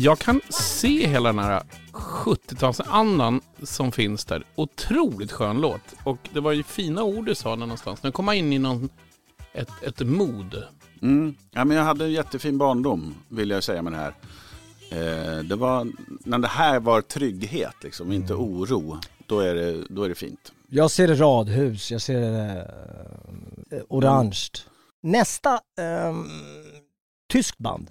Jag 0.04 0.18
kan 0.18 0.40
se 0.48 1.06
hela 1.06 1.28
den 1.28 1.38
här 1.38 1.62
70-talsandan 1.92 3.40
som 3.62 3.92
finns 3.92 4.24
där. 4.24 4.44
Otroligt 4.54 5.32
skön 5.32 5.60
låt. 5.60 5.80
Och 6.04 6.18
det 6.32 6.40
var 6.40 6.52
ju 6.52 6.62
fina 6.62 7.02
ord 7.02 7.26
du 7.26 7.34
sa 7.34 7.50
där 7.50 7.56
någonstans. 7.56 8.02
Nu 8.02 8.12
kom 8.12 8.24
man 8.24 8.34
in 8.34 8.52
i 8.52 8.58
någon, 8.58 8.88
ett, 9.52 9.82
ett 9.82 10.00
mod. 10.00 10.62
Mm. 11.02 11.34
Ja, 11.50 11.64
men 11.64 11.76
jag 11.76 11.84
hade 11.84 12.04
en 12.04 12.12
jättefin 12.12 12.58
barndom, 12.58 13.14
vill 13.28 13.50
jag 13.50 13.64
säga 13.64 13.82
med 13.82 13.92
det 13.92 13.96
här. 13.96 14.14
Eh, 14.90 15.44
det 15.44 15.56
var, 15.56 15.88
när 16.24 16.38
det 16.38 16.48
här 16.48 16.80
var 16.80 17.00
trygghet, 17.00 17.76
liksom, 17.82 18.12
inte 18.12 18.34
oro, 18.34 18.98
då 19.26 19.40
är 19.40 19.54
det, 19.54 19.84
då 19.88 20.02
är 20.02 20.08
det 20.08 20.14
fint. 20.14 20.52
Jag 20.68 20.90
ser 20.90 21.16
radhus, 21.16 21.90
jag 21.90 22.02
ser 22.02 22.56
eh, 23.70 23.78
orange. 23.88 24.48
Nästa, 25.02 25.60
ehm, 25.78 26.28
tyskt 27.32 27.58
band. 27.58 27.90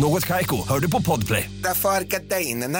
Något 0.00 0.26
Kaiko, 0.26 0.56
hör 0.68 0.78
du 0.80 0.90
på 0.90 1.02
Podplay. 1.02 1.50
Därför 1.62 1.88
är 1.88 2.02
gardinerna. 2.04 2.78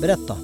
Berätta. 0.00 0.36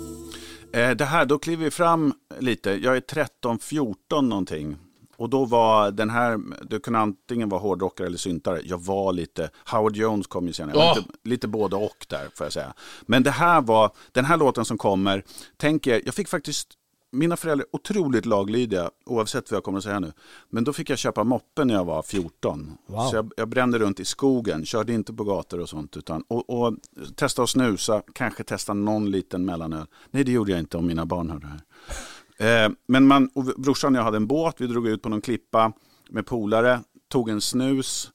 Eh, 0.72 0.90
Det 0.90 1.04
här, 1.04 1.24
då 1.26 1.38
kliver 1.38 1.64
vi 1.64 1.70
fram 1.70 2.14
lite. 2.38 2.70
Jag 2.70 2.96
är 2.96 3.00
13-14 3.00 3.94
någonting. 4.28 4.76
Och 5.16 5.30
då 5.30 5.44
var 5.44 5.90
den 5.90 6.10
här, 6.10 6.38
du 6.68 6.80
kunde 6.80 6.98
antingen 6.98 7.48
vara 7.48 7.60
hårdrockare 7.60 8.06
eller 8.06 8.18
syntare. 8.18 8.60
Jag 8.64 8.78
var 8.82 9.12
lite, 9.12 9.50
Howard 9.70 9.96
Jones 9.96 10.26
kom 10.26 10.46
ju 10.46 10.52
senare. 10.52 10.76
Jag 10.78 10.84
Ja. 10.86 10.94
lite, 10.94 11.08
lite 11.24 11.48
både 11.48 11.76
och 11.76 12.06
där 12.08 12.28
får 12.34 12.46
jag 12.46 12.52
säga. 12.52 12.74
Men 13.06 13.22
det 13.22 13.30
här 13.30 13.60
var, 13.60 13.90
den 14.12 14.24
här 14.24 14.36
låten 14.36 14.64
som 14.64 14.78
kommer, 14.78 15.24
tänk 15.56 15.86
er, 15.86 16.02
jag 16.04 16.14
fick 16.14 16.28
faktiskt, 16.28 16.68
mina 17.14 17.36
föräldrar 17.36 17.66
är 17.66 17.76
otroligt 17.76 18.26
laglydiga 18.26 18.90
oavsett 19.04 19.50
vad 19.50 19.56
jag 19.56 19.64
kommer 19.64 19.78
att 19.78 19.84
säga 19.84 20.00
nu. 20.00 20.12
Men 20.50 20.64
då 20.64 20.72
fick 20.72 20.90
jag 20.90 20.98
köpa 20.98 21.24
moppe 21.24 21.64
när 21.64 21.74
jag 21.74 21.84
var 21.84 22.02
14. 22.02 22.76
Wow. 22.86 23.08
Så 23.08 23.16
jag, 23.16 23.32
jag 23.36 23.48
brände 23.48 23.78
runt 23.78 24.00
i 24.00 24.04
skogen, 24.04 24.64
körde 24.64 24.92
inte 24.92 25.12
på 25.12 25.24
gator 25.24 25.60
och 25.60 25.68
sånt. 25.68 25.96
Utan, 25.96 26.24
och, 26.28 26.50
och 26.50 26.74
testa 27.14 27.42
att 27.42 27.50
snusa, 27.50 28.02
kanske 28.12 28.44
testa 28.44 28.74
någon 28.74 29.10
liten 29.10 29.44
mellanöl. 29.44 29.86
Nej, 30.10 30.24
det 30.24 30.32
gjorde 30.32 30.50
jag 30.50 30.60
inte 30.60 30.76
om 30.76 30.86
mina 30.86 31.06
barn 31.06 31.30
hörde 31.30 31.46
det 31.46 31.52
här. 31.52 32.64
Eh, 32.64 32.70
men 32.86 33.06
man, 33.06 33.30
och 33.34 33.44
brorsan 33.44 33.94
och 33.94 33.98
jag 33.98 34.04
hade 34.04 34.16
en 34.16 34.26
båt, 34.26 34.54
vi 34.58 34.66
drog 34.66 34.88
ut 34.88 35.02
på 35.02 35.08
någon 35.08 35.20
klippa 35.20 35.72
med 36.10 36.26
polare, 36.26 36.80
tog 37.08 37.28
en 37.28 37.40
snus 37.40 38.12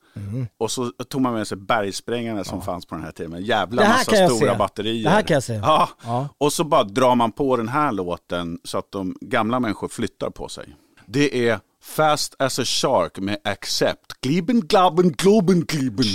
och 0.58 0.72
så 0.72 0.92
tog 0.92 1.22
man 1.22 1.34
med 1.34 1.48
sig 1.48 1.58
bergsprängarna 1.58 2.44
som 2.44 2.62
fanns 2.62 2.86
på 2.86 2.96
den 2.96 3.04
här 3.04 3.12
tiden. 3.12 3.34
En 3.34 3.44
jävla 3.44 3.82
Det 3.82 3.88
här 3.88 3.98
massa 3.98 4.36
stora 4.36 4.52
se. 4.52 4.58
batterier. 4.58 5.04
Det 5.04 5.10
här 5.10 5.22
kan 5.22 5.34
jag 5.34 5.44
se. 5.44 5.54
Ja. 5.54 5.90
Ja. 6.04 6.28
Och 6.38 6.54
så 6.54 6.64
bara 6.64 6.84
drar 6.84 7.16
man 7.16 7.32
på 7.32 7.58
den 7.58 7.68
här 7.68 7.92
låten 7.92 8.60
så 8.64 8.78
att 8.78 8.92
de 8.92 9.16
gamla 9.22 9.60
människor 9.60 9.88
flyttar 9.88 10.30
på 10.30 10.48
sig. 10.50 10.76
Det 11.06 11.50
är 11.50 11.60
Fast 11.82 12.36
as 12.40 12.60
a 12.60 12.66
Shark 12.66 13.18
med 13.20 13.38
Accept. 13.44 14.22
Gliben, 14.22 14.60
glaben, 14.60 15.12
globen, 15.12 15.62
gliben. 15.66 16.06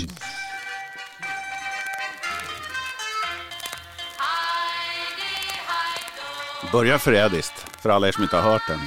Börjar 6.73 6.99
förrädiskt, 6.99 7.67
för 7.83 7.91
alla 7.91 8.09
er 8.09 8.13
som 8.13 8.23
inte 8.23 8.37
har 8.37 8.51
hört 8.53 8.63
den. 8.69 8.81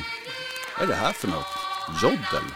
Vad 0.79 0.83
är 0.83 0.87
det 0.93 0.99
här 0.99 1.13
för 1.13 1.27
något? 1.27 1.45
Joddel? 2.03 2.47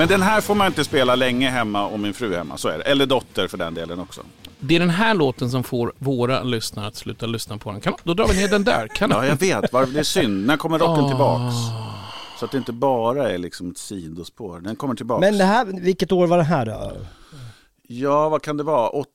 Men 0.00 0.08
den 0.08 0.22
här 0.22 0.40
får 0.40 0.54
man 0.54 0.66
inte 0.66 0.84
spela 0.84 1.14
länge 1.14 1.50
hemma 1.50 1.86
och 1.86 2.00
min 2.00 2.14
fru 2.14 2.32
är 2.34 2.38
hemma, 2.38 2.56
så 2.56 2.68
är 2.68 2.78
det. 2.78 2.84
Eller 2.84 3.06
dotter 3.06 3.48
för 3.48 3.58
den 3.58 3.74
delen 3.74 3.98
också. 4.00 4.22
Det 4.60 4.76
är 4.76 4.80
den 4.80 4.90
här 4.90 5.14
låten 5.14 5.50
som 5.50 5.64
får 5.64 5.92
våra 5.98 6.42
lyssnare 6.42 6.86
att 6.86 6.96
sluta 6.96 7.26
lyssna 7.26 7.58
på 7.58 7.72
den. 7.72 7.80
Kan, 7.80 7.94
då 8.04 8.14
drar 8.14 8.28
vi 8.28 8.36
ner 8.40 8.48
den 8.48 8.64
där. 8.64 8.88
Kan 8.88 9.10
Ja, 9.10 9.26
jag 9.26 9.36
vet. 9.36 9.72
Var- 9.72 9.86
Det 9.86 9.98
är 9.98 10.02
synd. 10.02 10.46
När 10.46 10.56
kommer 10.56 10.78
rocken 10.78 11.04
Ah. 11.04 11.08
tillbaks? 11.08 11.54
Så 12.38 12.44
att 12.44 12.50
det 12.52 12.58
inte 12.58 12.72
bara 12.72 13.30
är 13.30 13.38
liksom 13.38 13.70
ett 13.70 13.78
sidospår. 13.78 14.60
Den 14.60 14.76
kommer 14.76 14.94
tillbaks. 14.94 15.20
Men 15.20 15.38
det 15.38 15.44
här, 15.44 15.64
vilket 15.64 16.12
år 16.12 16.26
var 16.26 16.36
det 16.38 16.44
här 16.44 16.66
då? 16.66 16.92
Ja, 17.82 18.28
vad 18.28 18.42
kan 18.42 18.56
det 18.56 18.62
vara? 18.62 18.90
Åt... 18.90 19.08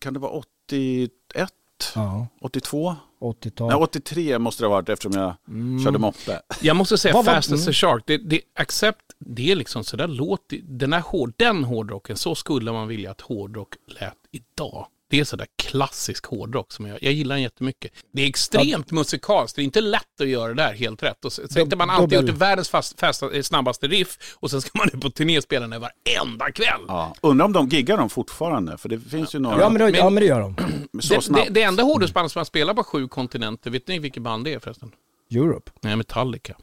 Kan 0.00 0.12
det 0.14 0.20
vara 0.20 0.32
81? 0.32 1.50
Ja. 1.94 2.26
82? 2.40 2.96
80-tal. 3.20 3.68
Nej, 3.68 3.76
83 3.76 4.38
måste 4.38 4.62
det 4.62 4.66
ha 4.66 4.74
varit 4.74 4.88
eftersom 4.88 5.12
jag 5.22 5.34
Mm. 5.48 5.84
körde 5.84 5.98
moppe. 5.98 6.40
Jag 6.60 6.76
måste 6.76 6.98
säga 6.98 7.14
Vad 7.14 7.24
var- 7.24 7.34
Fast 7.34 7.52
as 7.52 7.60
a 7.60 7.62
mm. 7.62 7.72
Shark. 7.72 8.02
Det, 8.06 8.16
det, 8.16 8.40
accept, 8.54 9.00
det 9.18 9.50
är 9.52 9.56
liksom 9.56 9.84
sådär 9.84 10.08
låter, 10.08 10.58
den, 10.62 10.92
här 10.92 11.00
hård, 11.00 11.32
den 11.36 11.64
hårdrocken, 11.64 12.16
så 12.16 12.34
skulle 12.34 12.72
man 12.72 12.88
vilja 12.88 13.10
att 13.10 13.20
hårdrock 13.20 13.74
lät 14.00 14.14
idag. 14.30 14.86
Det 15.12 15.20
är 15.20 15.24
sådär 15.24 15.46
klassisk 15.56 16.26
hårdrock 16.26 16.72
som 16.72 16.86
jag, 16.86 16.98
jag 17.02 17.12
gillar 17.12 17.34
den 17.34 17.42
jättemycket. 17.42 17.92
Det 18.12 18.22
är 18.22 18.26
extremt 18.26 18.90
musikaliskt, 18.90 19.56
det 19.56 19.62
är 19.62 19.64
inte 19.64 19.80
lätt 19.80 20.20
att 20.20 20.28
göra 20.28 20.48
det 20.48 20.62
där 20.62 20.72
helt 20.72 21.02
rätt. 21.02 21.24
Och 21.24 21.32
så, 21.32 21.60
inte 21.60 21.76
man 21.76 21.90
alltid 21.90 22.20
gjort 22.20 22.30
världens 22.30 22.68
fast, 22.68 23.00
fasta, 23.00 23.36
eh, 23.36 23.42
snabbaste 23.42 23.88
riff 23.88 24.36
och 24.36 24.50
sen 24.50 24.60
ska 24.60 24.70
man 24.78 24.88
ut 24.92 25.00
på 25.00 25.10
turné 25.10 25.38
och 25.38 25.42
spela 25.42 25.66
den 25.66 25.80
varenda 25.80 26.50
kväll. 26.50 26.80
Ja. 26.88 27.14
Undrar 27.20 27.46
om 27.46 27.52
de 27.52 27.68
giggar 27.68 27.96
dem 27.96 28.10
fortfarande, 28.10 28.78
för 28.78 28.88
det 28.88 29.00
finns 29.00 29.34
ju 29.34 29.38
några 29.38 29.60
Ja 29.60 29.68
men, 29.68 29.80
då, 29.80 29.98
ja 29.98 30.10
men 30.10 30.20
det 30.20 30.26
gör 30.26 30.40
de. 30.40 30.56
så 31.00 31.14
Det, 31.14 31.16
det, 31.16 31.22
snabbt. 31.22 31.48
det 31.50 31.62
enda 31.62 31.82
hårdrocksband 31.82 32.30
som 32.30 32.40
har 32.40 32.44
spelat 32.44 32.76
på 32.76 32.84
sju 32.84 33.08
kontinenter, 33.08 33.70
vet 33.70 33.88
ni 33.88 33.98
vilket 33.98 34.22
band 34.22 34.44
det 34.44 34.54
är 34.54 34.58
förresten? 34.58 34.92
Europe. 35.30 35.70
Nej, 35.80 35.96
Metallica. 35.96 36.56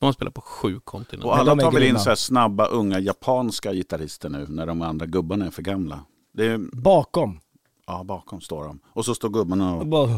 De 0.00 0.06
har 0.06 0.12
spelat 0.12 0.34
på 0.34 0.40
sju 0.40 0.80
kontinenter. 0.84 1.28
Och 1.28 1.36
Men 1.36 1.48
alla 1.48 1.62
tar 1.62 1.72
väl 1.72 1.82
in 1.82 1.98
så 1.98 2.08
här 2.08 2.16
snabba, 2.16 2.66
unga 2.66 2.98
japanska 2.98 3.72
gitarrister 3.72 4.28
nu, 4.28 4.46
när 4.48 4.66
de 4.66 4.82
andra 4.82 5.06
gubbarna 5.06 5.46
är 5.46 5.50
för 5.50 5.62
gamla. 5.62 6.00
Det 6.34 6.46
är, 6.46 6.58
Bakom. 6.72 7.40
Ja, 7.86 8.04
bakom 8.04 8.40
står 8.40 8.64
de. 8.64 8.78
Och 8.92 9.04
så 9.04 9.14
står 9.14 9.28
gubbarna 9.28 9.74
och 9.74 10.08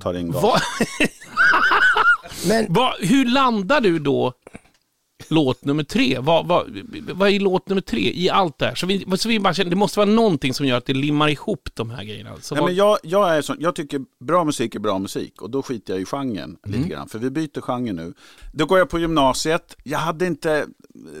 tar 0.00 0.14
in 0.14 0.30
gas. 0.30 0.42
Va, 0.42 0.54
Men 2.48 2.72
va, 2.72 2.94
hur 3.00 3.24
landar 3.24 3.80
du 3.80 3.98
då 3.98 4.32
låt 5.28 5.64
nummer 5.64 5.84
tre? 5.84 6.18
Vad, 6.18 6.46
vad, 6.46 6.78
vad 7.14 7.28
är 7.30 7.40
låt 7.40 7.68
nummer 7.68 7.82
tre 7.82 8.12
i 8.14 8.30
allt 8.30 8.58
det 8.58 8.66
här? 8.66 8.74
Så 8.74 8.86
vi, 8.86 9.06
så 9.16 9.28
vi 9.28 9.40
bara 9.40 9.54
känner, 9.54 9.70
det 9.70 9.76
måste 9.76 9.98
vara 9.98 10.10
någonting 10.10 10.54
som 10.54 10.66
gör 10.66 10.78
att 10.78 10.86
det 10.86 10.94
limmar 10.94 11.28
ihop 11.28 11.68
de 11.74 11.90
här 11.90 12.04
grejerna. 12.04 12.30
Så 12.40 12.54
Nej, 12.54 12.60
vad, 12.60 12.68
men 12.70 12.76
jag, 12.76 12.98
jag, 13.02 13.36
är 13.36 13.42
sån, 13.42 13.56
jag 13.60 13.74
tycker 13.74 14.00
bra 14.24 14.44
musik 14.44 14.74
är 14.74 14.78
bra 14.78 14.98
musik 14.98 15.42
och 15.42 15.50
då 15.50 15.62
skiter 15.62 15.92
jag 15.92 16.02
i 16.02 16.04
genren 16.04 16.56
Mm. 16.66 16.78
lite 16.80 16.94
grann. 16.94 17.08
För 17.08 17.18
vi 17.18 17.30
byter 17.30 17.60
genre 17.60 17.92
nu. 17.92 18.14
Då 18.52 18.66
går 18.66 18.78
jag 18.78 18.88
på 18.88 18.98
gymnasiet. 18.98 19.76
Jag 19.82 19.98
hade 19.98 20.26
inte, 20.26 20.66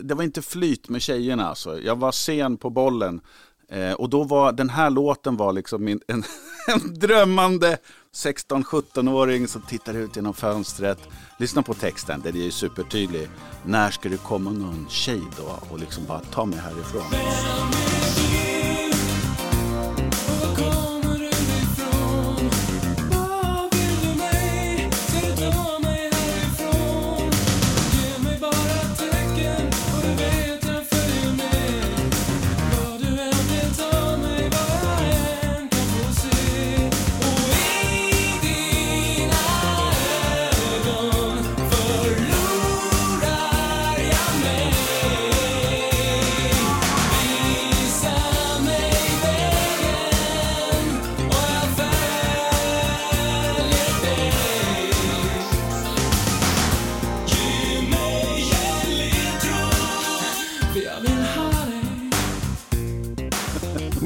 det 0.02 0.14
var 0.14 0.24
inte 0.24 0.42
flyt 0.42 0.88
med 0.88 1.02
tjejerna 1.02 1.48
alltså. 1.48 1.80
Jag 1.80 1.96
var 1.96 2.12
sen 2.12 2.56
på 2.56 2.70
bollen. 2.70 3.20
Eh, 3.68 3.92
och 3.92 4.10
då 4.10 4.24
var 4.24 4.52
den 4.52 4.70
här 4.70 4.90
låten 4.90 5.36
var 5.36 5.52
liksom 5.52 5.84
min, 5.84 6.00
en, 6.06 6.24
en 6.68 6.94
drömmande 6.94 7.78
16-17-åring 8.14 9.48
som 9.48 9.62
tittar 9.62 9.94
ut 9.94 10.16
genom 10.16 10.34
fönstret. 10.34 10.98
Lyssna 11.38 11.62
på 11.62 11.74
texten, 11.74 12.20
den 12.24 12.36
är 12.36 12.40
ju 12.40 12.50
supertydlig. 12.50 13.28
När 13.64 13.90
ska 13.90 14.08
det 14.08 14.22
komma 14.22 14.50
någon 14.50 14.86
tjej 14.88 15.22
då 15.36 15.72
och 15.72 15.78
liksom 15.78 16.04
bara 16.06 16.20
ta 16.20 16.44
mig 16.44 16.58
härifrån? 16.58 18.05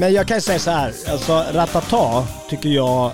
Men 0.01 0.13
jag 0.13 0.27
kan 0.27 0.41
säga 0.41 0.59
så 0.59 0.71
här, 0.71 0.93
alltså 1.09 1.45
Ratata 1.53 2.27
tycker 2.49 2.69
jag 2.69 3.11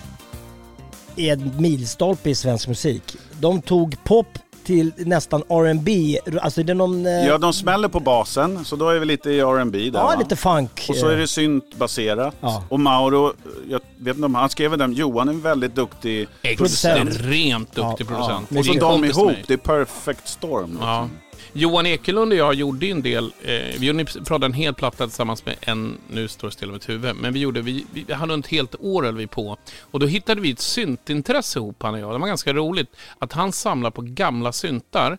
är 1.15 1.33
en 1.33 1.51
milstolpe 1.61 2.29
i 2.29 2.35
svensk 2.35 2.67
musik. 2.67 3.15
De 3.39 3.61
tog 3.61 4.03
pop 4.03 4.27
till 4.63 4.91
nästan 4.97 5.43
R&B. 5.49 6.19
Alltså 6.41 6.63
det 6.63 6.73
är 6.73 6.75
någon... 6.75 7.05
eh, 7.05 7.11
Ja, 7.11 7.37
de 7.37 7.53
smäller 7.53 7.87
på 7.87 7.99
basen, 7.99 8.65
så 8.65 8.75
då 8.75 8.89
är 8.89 8.99
vi 8.99 9.05
lite 9.05 9.29
i 9.31 9.39
R&B 9.39 9.89
där 9.89 9.99
Ja, 9.99 10.05
va? 10.05 10.15
lite 10.19 10.35
funk. 10.35 10.85
Och 10.89 10.95
så 10.95 11.07
är 11.07 11.13
eh. 11.13 11.17
det 11.17 11.27
syntbaserat. 11.27 12.35
Ja. 12.41 12.63
Och 12.69 12.79
Mauro, 12.79 13.33
jag 13.69 13.81
vet 13.97 14.15
inte 14.15 14.25
om 14.25 14.35
han 14.35 14.49
skrev 14.49 14.77
den, 14.77 14.93
Johan 14.93 15.27
är 15.27 15.33
en 15.33 15.41
väldigt 15.41 15.75
duktig 15.75 16.27
Extremt 16.41 17.75
duktig 17.75 18.07
producent. 18.07 18.51
Och 18.57 18.65
så 18.65 18.73
de 18.73 19.05
ihop, 19.05 19.25
mig. 19.25 19.43
det 19.47 19.53
är 19.53 19.57
perfect 19.57 20.27
storm. 20.27 20.69
Liksom. 20.69 20.87
Ja. 20.87 21.09
Johan 21.57 21.85
Ekelund 21.85 22.31
och 22.31 22.37
jag 22.37 22.53
gjorde 22.53 22.85
ju 22.85 22.91
en 22.91 23.01
del, 23.01 23.33
eh, 23.41 23.79
vi 23.79 24.05
pratade 24.05 24.45
en 24.45 24.53
hel 24.53 24.73
platta 24.73 25.07
tillsammans 25.07 25.45
med 25.45 25.55
en, 25.61 25.97
nu 26.09 26.27
står 26.27 26.47
det 26.47 26.51
still 26.51 26.69
i 26.69 26.71
mitt 26.71 26.89
huvud, 26.89 27.15
men 27.15 27.33
vi 27.33 27.39
gjorde, 27.39 27.61
vi, 27.61 27.85
vi 27.93 28.13
hade 28.13 28.33
ett 28.33 28.47
helt 28.47 28.75
år 28.79 29.03
höll 29.03 29.15
vi 29.15 29.27
på. 29.27 29.57
Och 29.81 29.99
då 29.99 30.05
hittade 30.05 30.41
vi 30.41 30.51
ett 30.51 30.59
syntintresse 30.59 31.59
ihop 31.59 31.83
han 31.83 31.93
och 31.93 31.99
jag. 31.99 32.13
Det 32.13 32.17
var 32.17 32.27
ganska 32.27 32.53
roligt 32.53 32.95
att 33.19 33.33
han 33.33 33.51
samlar 33.51 33.91
på 33.91 34.01
gamla 34.01 34.51
syntar. 34.51 35.17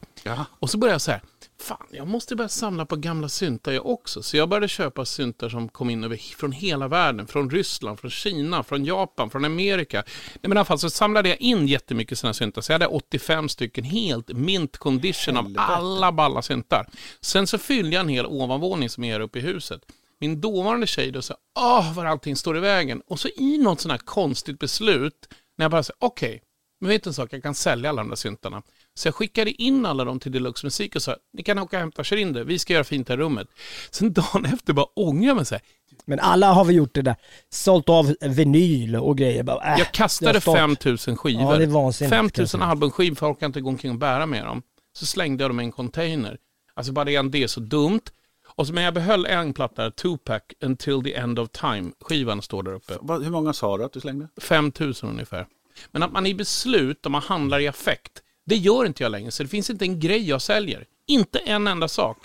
Och 0.59 0.71
så 0.71 0.79
började 0.79 0.95
jag 0.95 1.01
så 1.01 1.11
här, 1.11 1.21
fan 1.61 1.87
jag 1.91 2.09
måste 2.09 2.37
börja 2.37 2.49
samla 2.49 2.87
på 2.87 2.97
gamla 2.97 3.29
syntar 3.29 3.73
jag 3.73 3.87
också. 3.87 4.23
Så 4.23 4.37
jag 4.37 4.49
började 4.49 4.69
köpa 4.69 5.05
syntar 5.05 5.49
som 5.49 5.69
kom 5.69 5.91
in 5.91 6.05
över, 6.05 6.17
från 6.17 6.53
hela 6.53 6.89
världen, 6.89 7.27
från 7.27 7.51
Ryssland, 7.51 8.01
från 8.01 8.11
Kina, 8.11 8.63
från 8.63 8.85
Japan, 8.85 9.31
från 9.31 9.45
Amerika. 9.45 10.05
Nej, 10.07 10.39
men 10.43 10.53
i 10.53 10.57
alla 10.57 10.65
fall 10.65 10.79
så 10.79 10.91
samlade 10.91 11.29
jag 11.29 11.41
in 11.41 11.67
jättemycket 11.67 12.19
sådana 12.19 12.35
syntar. 12.35 12.63
Så 12.63 12.73
jag 12.73 12.75
hade 12.75 12.87
85 12.87 13.49
stycken 13.49 13.85
helt 13.85 14.33
mint 14.33 14.77
condition 14.77 15.37
av 15.37 15.55
alla 15.57 16.13
balla 16.13 16.43
syntar. 16.43 16.87
Sen 17.21 17.47
så 17.47 17.59
fyllde 17.59 17.97
jag 17.97 18.01
en 18.01 18.09
hel 18.09 18.27
ovanvåning 18.27 18.89
som 18.89 19.05
är 19.05 19.13
här 19.13 19.21
uppe 19.21 19.39
i 19.39 19.43
huset. 19.43 19.81
Min 20.21 20.41
dåvarande 20.41 20.87
tjej 20.87 21.11
då 21.11 21.23
sa, 21.23 21.35
åh 21.59 21.95
vad 21.95 22.07
allting 22.07 22.37
står 22.37 22.57
i 22.57 22.61
vägen. 22.61 23.03
Och 23.07 23.21
så 23.21 23.29
i 23.37 23.59
något 23.59 23.81
sådant 23.81 24.01
här 24.01 24.07
konstigt 24.07 24.59
beslut, 24.59 25.29
när 25.57 25.65
jag 25.65 25.71
bara 25.71 25.83
sa, 25.83 25.93
okej, 25.99 26.43
men 26.81 26.89
vet 26.89 27.05
du 27.05 27.11
en 27.11 27.15
sak, 27.15 27.33
jag 27.33 27.43
kan 27.43 27.55
sälja 27.55 27.91
alla 27.91 28.03
de 28.03 28.09
där 28.09 28.17
syntarna. 28.17 28.63
Så 28.99 29.09
jag 29.09 29.15
skickade 29.15 29.63
in 29.63 29.87
alla 29.87 30.05
dem 30.05 30.21
till 30.21 30.33
Deluxe 30.33 30.67
Musik 30.67 30.97
och 30.97 31.03
sa, 31.03 31.17
ni 31.33 31.43
kan 31.43 31.59
åka 31.59 31.77
och 31.77 31.81
hämta, 31.81 32.05
kör 32.05 32.17
in 32.17 32.33
det, 32.33 32.45
vi 32.45 32.59
ska 32.59 32.73
göra 32.73 32.85
fint 32.85 33.09
här 33.09 33.15
i 33.15 33.19
rummet. 33.19 33.49
Sen 33.91 34.13
dagen 34.13 34.45
efter 34.45 34.73
bara 34.73 34.87
ångrar 34.97 35.27
jag 35.27 35.37
mig 35.37 35.45
så 35.47 35.55
här, 35.55 35.63
Men 36.05 36.21
alla 36.21 36.53
har 36.53 36.65
väl 36.65 36.75
gjort 36.75 36.95
det 36.95 37.03
där. 37.03 37.17
Sålt 37.51 37.89
av 37.89 38.15
vinyl 38.21 38.97
och 38.97 39.19
grejer. 39.19 39.43
Bara, 39.43 39.73
äh, 39.75 39.79
jag 39.79 39.93
kastade 39.93 40.33
jag 40.33 40.43
står- 40.43 40.57
5000 40.57 41.17
skivor. 41.17 41.43
Ja, 41.43 41.57
det 41.59 41.63
är 41.65 41.67
vansinnigt, 41.67 42.11
kan 42.11 42.17
jag 42.17 42.25
5000 42.25 42.61
säga. 42.61 42.71
albumskivor, 42.71 43.17
för 43.17 43.27
jag 43.27 43.33
orkar 43.37 43.47
inte 43.47 43.61
gå 43.61 43.69
omkring 43.69 43.93
och 43.93 43.99
bära 43.99 44.27
med 44.27 44.45
dem. 44.45 44.63
Så 44.93 45.07
slängde 45.07 45.45
jag 45.45 45.51
dem 45.51 45.61
i 45.61 45.65
en 45.65 45.73
container. 45.73 46.39
Alltså 46.75 46.93
bara 46.93 47.05
redan 47.05 47.31
det 47.31 47.43
är 47.43 47.47
så 47.47 47.61
dumt. 47.61 48.01
Och 48.47 48.67
så, 48.67 48.73
men 48.73 48.85
jag 48.85 48.95
behöll 48.95 49.27
en 49.27 49.53
platta, 49.55 49.91
Tupac, 49.91 50.43
Until 50.63 51.03
the 51.05 51.15
End 51.15 51.39
of 51.39 51.49
Time. 51.51 51.91
Skivan 52.01 52.43
står 52.43 52.63
där 52.63 52.73
uppe. 52.73 52.93
Hur 53.25 53.31
många 53.31 53.53
sa 53.53 53.79
du 53.79 53.85
att 53.85 53.93
du 53.93 54.01
slängde? 54.01 54.29
5000 54.41 55.09
ungefär. 55.09 55.47
Men 55.91 56.03
att 56.03 56.13
man 56.13 56.27
är 56.27 56.31
i 56.31 56.35
beslut 56.35 57.07
och 57.07 57.13
man 57.13 57.23
handlar 57.23 57.61
i 57.61 57.69
affekt, 57.69 58.23
det 58.49 58.57
gör 58.57 58.85
inte 58.85 59.03
jag 59.03 59.13
längre. 59.13 59.31
Så 59.31 59.43
det 59.43 59.49
finns 59.49 59.71
inte 59.71 59.85
en 59.85 60.01
grej 60.01 60.29
jag 60.29 60.43
säljer. 60.43 60.85
Inte 61.07 61.39
en 61.39 61.67
enda 61.67 61.89
sak. 61.89 62.17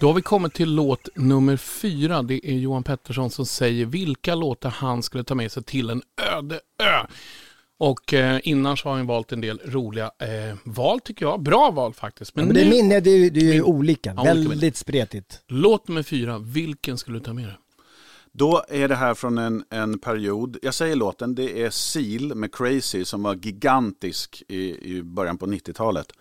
Då 0.00 0.06
har 0.06 0.14
vi 0.14 0.22
kommit 0.22 0.54
till 0.54 0.74
låt 0.74 1.08
nummer 1.16 1.56
fyra. 1.56 2.22
Det 2.22 2.50
är 2.50 2.54
Johan 2.54 2.84
Pettersson 2.84 3.30
som 3.30 3.46
säger 3.46 3.86
vilka 3.86 4.34
låtar 4.34 4.70
han 4.70 5.02
skulle 5.02 5.24
ta 5.24 5.34
med 5.34 5.52
sig 5.52 5.62
till 5.62 5.90
en 5.90 6.02
öde 6.36 6.60
ö. 6.82 7.06
Och 7.82 8.14
eh, 8.14 8.40
innan 8.42 8.76
så 8.76 8.88
har 8.88 8.96
han 8.96 9.06
valt 9.06 9.32
en 9.32 9.40
del 9.40 9.60
roliga 9.64 10.10
eh, 10.18 10.56
val 10.64 11.00
tycker 11.00 11.26
jag. 11.26 11.42
Bra 11.42 11.70
val 11.70 11.94
faktiskt. 11.94 12.36
Men, 12.36 12.44
men 12.44 12.54
det 12.54 12.60
är 12.60 12.64
nu- 12.64 12.70
min, 12.70 12.88
det 12.88 13.10
är 13.10 13.18
ju, 13.18 13.30
det 13.30 13.40
är 13.40 13.54
ju 13.54 13.62
olika. 13.62 14.14
Ja, 14.16 14.32
olika 14.32 14.48
Väldigt 14.48 14.76
spretigt. 14.76 15.40
Låt 15.46 15.88
nummer 15.88 16.02
fyra, 16.02 16.38
vilken 16.38 16.98
skulle 16.98 17.18
du 17.18 17.24
ta 17.24 17.32
med 17.32 17.44
dig? 17.44 17.56
Då 18.32 18.64
är 18.68 18.88
det 18.88 18.94
här 18.94 19.14
från 19.14 19.38
en, 19.38 19.64
en 19.70 19.98
period, 19.98 20.56
jag 20.62 20.74
säger 20.74 20.96
låten, 20.96 21.34
det 21.34 21.62
är 21.62 21.70
Seal 21.70 22.34
med 22.34 22.54
Crazy 22.54 23.04
som 23.04 23.22
var 23.22 23.34
gigantisk 23.34 24.42
i, 24.48 24.96
i 24.96 25.02
början 25.02 25.38
på 25.38 25.46
90-talet. 25.46 26.12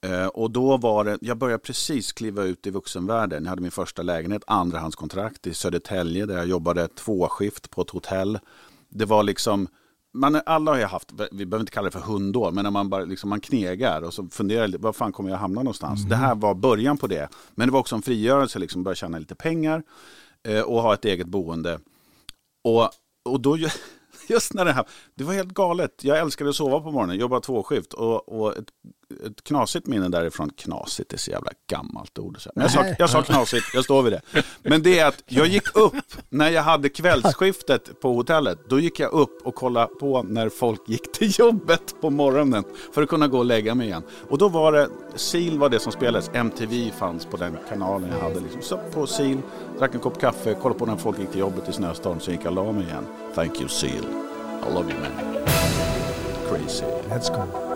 Eh, 0.00 0.26
och 0.26 0.50
då 0.50 0.76
var 0.76 1.04
det, 1.04 1.18
jag 1.20 1.38
började 1.38 1.62
precis 1.62 2.12
kliva 2.12 2.42
ut 2.42 2.66
i 2.66 2.70
vuxenvärlden. 2.70 3.44
Jag 3.44 3.50
hade 3.50 3.62
min 3.62 3.70
första 3.70 4.02
lägenhet, 4.02 4.42
andrahandskontrakt 4.46 5.46
i 5.46 5.54
Södertälje 5.54 6.26
där 6.26 6.36
jag 6.36 6.46
jobbade 6.46 6.88
tvåskift 6.88 7.70
på 7.70 7.82
ett 7.82 7.90
hotell. 7.90 8.38
Det 8.88 9.04
var 9.04 9.22
liksom, 9.22 9.68
man, 10.14 10.40
alla 10.46 10.70
har 10.70 10.78
ju 10.78 10.84
haft, 10.84 11.12
vi 11.32 11.46
behöver 11.46 11.60
inte 11.62 11.72
kalla 11.72 11.84
det 11.84 11.90
för 11.90 12.00
hundår, 12.00 12.50
men 12.50 12.64
när 12.64 12.70
man, 12.70 12.88
bara, 12.90 13.04
liksom, 13.04 13.30
man 13.30 13.40
knegar 13.40 14.02
och 14.02 14.14
så 14.14 14.26
funderar 14.26 14.66
lite, 14.68 14.82
var 14.82 14.92
fan 14.92 15.12
kommer 15.12 15.30
jag 15.30 15.36
hamna 15.36 15.62
någonstans? 15.62 16.04
Det 16.08 16.16
här 16.16 16.34
var 16.34 16.54
början 16.54 16.98
på 16.98 17.06
det. 17.06 17.28
Men 17.54 17.68
det 17.68 17.72
var 17.72 17.80
också 17.80 17.94
en 17.96 18.02
frigörelse, 18.02 18.58
liksom, 18.58 18.82
börja 18.82 18.94
tjäna 18.94 19.18
lite 19.18 19.34
pengar 19.34 19.82
eh, 20.48 20.60
och 20.60 20.82
ha 20.82 20.94
ett 20.94 21.04
eget 21.04 21.26
boende. 21.26 21.78
Och, 22.64 22.88
och 23.24 23.40
då, 23.40 23.56
ju- 23.56 23.68
just 24.28 24.54
när 24.54 24.64
det 24.64 24.72
här, 24.72 24.84
det 25.14 25.24
var 25.24 25.34
helt 25.34 25.54
galet. 25.54 26.00
Jag 26.04 26.18
älskade 26.18 26.50
att 26.50 26.56
sova 26.56 26.80
på 26.80 26.90
morgonen, 26.90 27.18
jobba 27.18 27.40
tvåskift 27.40 27.92
och, 27.92 28.28
och 28.28 28.56
ett, 28.56 28.66
ett 29.26 29.44
knasigt 29.44 29.86
minne 29.86 30.08
därifrån. 30.08 30.50
Knasigt 30.56 31.12
är 31.12 31.16
så 31.16 31.30
jävla 31.30 31.50
gammalt 31.70 32.18
ord. 32.18 32.38
Men 32.54 32.62
jag, 32.62 32.70
sa, 32.70 32.84
jag 32.98 33.10
sa 33.10 33.22
knasigt, 33.22 33.66
jag 33.74 33.84
står 33.84 34.02
vid 34.02 34.12
det. 34.12 34.20
Men 34.62 34.82
det 34.82 34.98
är 34.98 35.06
att 35.06 35.22
jag 35.26 35.46
gick 35.46 35.76
upp 35.76 36.14
när 36.28 36.50
jag 36.50 36.62
hade 36.62 36.88
kvällsskiftet 36.88 38.00
på 38.00 38.14
hotellet. 38.14 38.58
Då 38.68 38.80
gick 38.80 39.00
jag 39.00 39.12
upp 39.12 39.42
och 39.44 39.54
kollade 39.54 39.86
på 39.86 40.22
när 40.22 40.48
folk 40.48 40.88
gick 40.88 41.12
till 41.12 41.38
jobbet 41.38 42.00
på 42.00 42.10
morgonen 42.10 42.64
för 42.92 43.02
att 43.02 43.08
kunna 43.08 43.28
gå 43.28 43.38
och 43.38 43.44
lägga 43.44 43.74
mig 43.74 43.86
igen. 43.86 44.02
Och 44.28 44.38
då 44.38 44.48
var 44.48 44.72
det, 44.72 44.88
Seal 45.14 45.58
var 45.58 45.68
det 45.68 45.80
som 45.80 45.92
spelades, 45.92 46.30
MTV 46.34 46.90
fanns 46.90 47.26
på 47.26 47.36
den 47.36 47.56
kanalen 47.68 48.10
jag 48.12 48.18
hade. 48.18 48.40
Liksom. 48.40 48.62
Så 48.62 48.80
på 48.92 49.06
Seal, 49.06 49.38
drack 49.78 49.94
en 49.94 50.00
kopp 50.00 50.20
kaffe, 50.20 50.54
kollade 50.54 50.78
på 50.78 50.86
när 50.86 50.96
folk 50.96 51.18
gick 51.18 51.30
till 51.30 51.40
jobbet 51.40 51.68
i 51.68 51.72
snöstorm, 51.72 52.20
så 52.20 52.30
gick 52.30 52.40
jag 52.44 52.58
och 52.58 52.64
la 52.64 52.72
mig 52.72 52.84
igen. 52.84 53.06
Thank 53.34 53.60
you 53.60 53.68
Seal, 53.68 53.90
I 53.90 54.74
love 54.74 54.90
you 54.90 55.00
man. 55.00 55.34
Crazy. 56.48 56.84
Let's 57.08 57.28
go. 57.28 57.73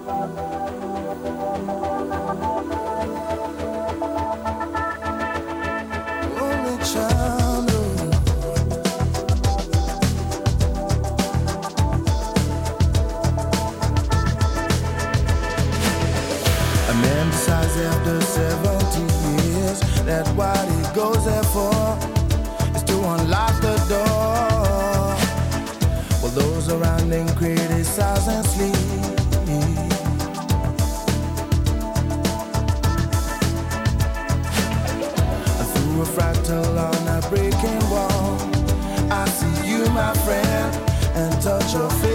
Your 41.75 41.91
face 41.91 42.08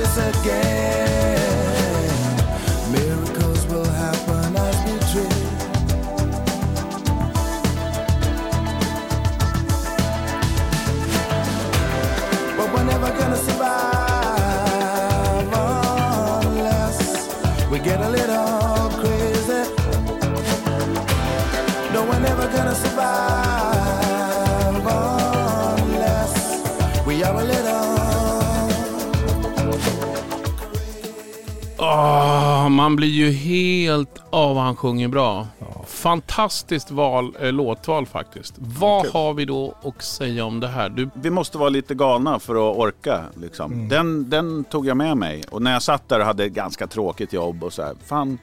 man 32.93 32.97
blir 32.97 33.09
ju 33.09 33.31
helt 33.31 34.21
av 34.29 34.55
vad 34.55 34.63
han 34.63 34.75
sjunger 34.75 35.07
bra. 35.07 35.47
Fantastiskt 35.87 36.91
val, 36.91 37.35
eh, 37.39 37.51
låtval 37.51 38.05
faktiskt. 38.05 38.55
Vad 38.57 39.07
har 39.07 39.33
vi 39.33 39.45
då 39.45 39.75
att 39.83 40.03
säga 40.03 40.45
om 40.45 40.59
det 40.59 40.67
här? 40.67 40.89
Du, 40.89 41.09
Vi 41.13 41.29
måste 41.29 41.57
vara 41.57 41.69
lite 41.69 41.95
galna 41.95 42.39
för 42.39 42.55
att 42.55 42.77
orka. 42.77 43.21
Liksom. 43.35 43.89
Den, 43.89 44.29
den 44.29 44.63
tog 44.63 44.85
jag 44.85 44.97
med 44.97 45.17
mig. 45.17 45.43
Och 45.51 45.61
när 45.61 45.73
jag 45.73 45.81
satt 45.81 46.09
där 46.09 46.19
och 46.19 46.25
hade 46.25 46.45
ett 46.45 46.53
ganska 46.53 46.87
tråkigt 46.87 47.33
jobb 47.33 47.63
och 47.63 47.73
så 47.73 47.81
här, 47.81 47.93
fan, 48.05 48.37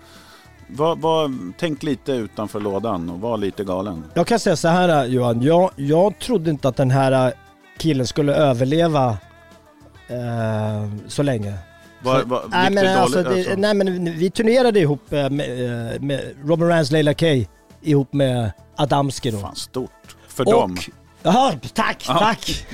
var, 0.68 0.96
var, 0.96 1.34
tänk 1.58 1.82
lite 1.82 2.12
utanför 2.12 2.60
lådan 2.60 3.10
och 3.10 3.20
var 3.20 3.36
lite 3.36 3.64
galen. 3.64 4.04
Jag 4.14 4.26
kan 4.26 4.38
säga 4.38 4.56
så 4.56 4.68
här 4.68 5.06
Johan, 5.06 5.42
jag, 5.42 5.70
jag 5.76 6.18
trodde 6.18 6.50
inte 6.50 6.68
att 6.68 6.76
den 6.76 6.90
här 6.90 7.32
killen 7.78 8.06
skulle 8.06 8.34
överleva 8.34 9.08
eh, 10.08 11.08
så 11.08 11.22
länge. 11.22 11.69
Var, 12.02 12.22
var, 12.22 12.44
nej, 12.50 12.70
men 12.70 12.98
alltså, 12.98 13.22
dåligt? 13.22 13.46
det, 13.46 13.56
nej 13.56 13.74
men 13.74 14.04
vi 14.18 14.30
turnerade 14.30 14.80
ihop 14.80 15.12
eh, 15.12 15.30
med, 15.30 15.92
eh, 15.94 16.00
med 16.00 16.34
Robin 16.44 16.68
Rans 16.68 16.90
Leila 16.90 17.14
K 17.14 17.26
ihop 17.82 18.12
med 18.12 18.52
Adamski 18.76 19.30
då. 19.30 19.38
Fan 19.38 19.56
stort 19.56 20.16
för 20.28 20.46
och, 20.46 20.52
dem. 20.52 20.76
Jaha, 21.22 21.52
tack, 21.74 22.04
Ja. 22.08 22.18
tack. 22.18 22.66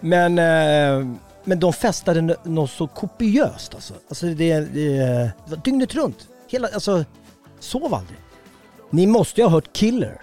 Men, 0.00 0.38
eh, 0.38 1.16
men 1.44 1.60
de 1.60 1.72
festade 1.72 2.36
något 2.44 2.70
så 2.70 2.86
kopiöst 2.86 3.74
alltså. 3.74 3.94
Alltså 4.08 4.26
det, 4.26 4.34
det, 4.34 4.60
det 4.64 5.32
var 5.46 5.56
dygnet 5.56 5.94
runt. 5.94 6.28
Hela, 6.48 6.68
alltså, 6.74 7.04
sov 7.60 7.94
aldrig. 7.94 8.18
Ni 8.90 9.06
måste 9.06 9.40
ju 9.40 9.44
ha 9.44 9.50
hört 9.50 9.72
Killer. 9.72 10.20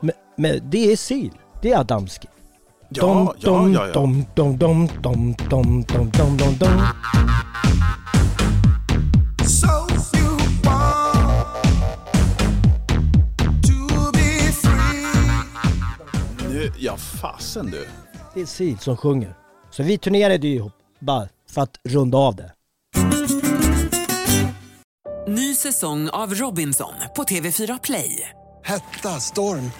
Men, 0.00 0.12
men 0.36 0.60
det 0.70 0.92
är 0.92 0.96
Sil. 1.06 1.34
Det 1.62 1.72
är 1.72 1.78
Adamski. 1.78 2.28
Ja, 2.88 3.02
Dom, 3.02 3.28
ja, 3.38 3.50
dom, 3.50 3.72
ja, 3.72 3.86
ja. 3.86 3.92
dom, 3.92 4.24
dom, 4.34 4.58
dom, 4.58 4.88
dom, 5.02 5.34
dom, 5.50 5.84
dom, 5.88 6.10
dom, 6.10 6.36
dom, 6.36 6.56
dom. 6.58 6.82
So 9.46 9.66
you 10.18 10.36
want 10.64 11.56
to 13.62 14.12
be 14.12 14.52
free. 14.52 15.06
Nu, 16.48 16.72
ja 16.78 16.96
fasen 16.96 17.70
du. 17.70 17.86
Det 18.34 18.40
är 18.40 18.46
Sil 18.56 18.78
som 18.78 18.96
sjunger. 18.96 19.34
Så 19.70 19.82
vi 19.82 19.98
turnerade 19.98 20.46
ju 20.48 20.54
ihop 20.54 20.72
bara 20.98 21.28
för 21.50 21.60
att 21.62 21.80
runda 21.84 22.18
av 22.18 22.36
det. 22.36 22.52
Ny 25.28 25.54
säsong 25.54 26.08
av 26.08 26.34
Robinson 26.34 26.92
på 27.16 27.22
TV4 27.22 27.80
Play. 27.82 28.30
Hetta, 28.64 29.20
storm, 29.20 29.70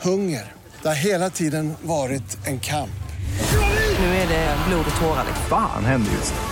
hunger. 0.00 0.52
Det 0.82 0.88
har 0.88 0.94
hela 0.94 1.30
tiden 1.30 1.74
varit 1.82 2.46
en 2.46 2.60
kamp. 2.60 2.90
Nu 3.98 4.04
är 4.06 4.28
det 4.28 4.56
blod 4.68 4.84
och 4.94 5.00
tårar. 5.00 5.24
Fan 5.48 5.84
händer 5.84 6.12
just 6.12 6.34
nu. 6.34 6.51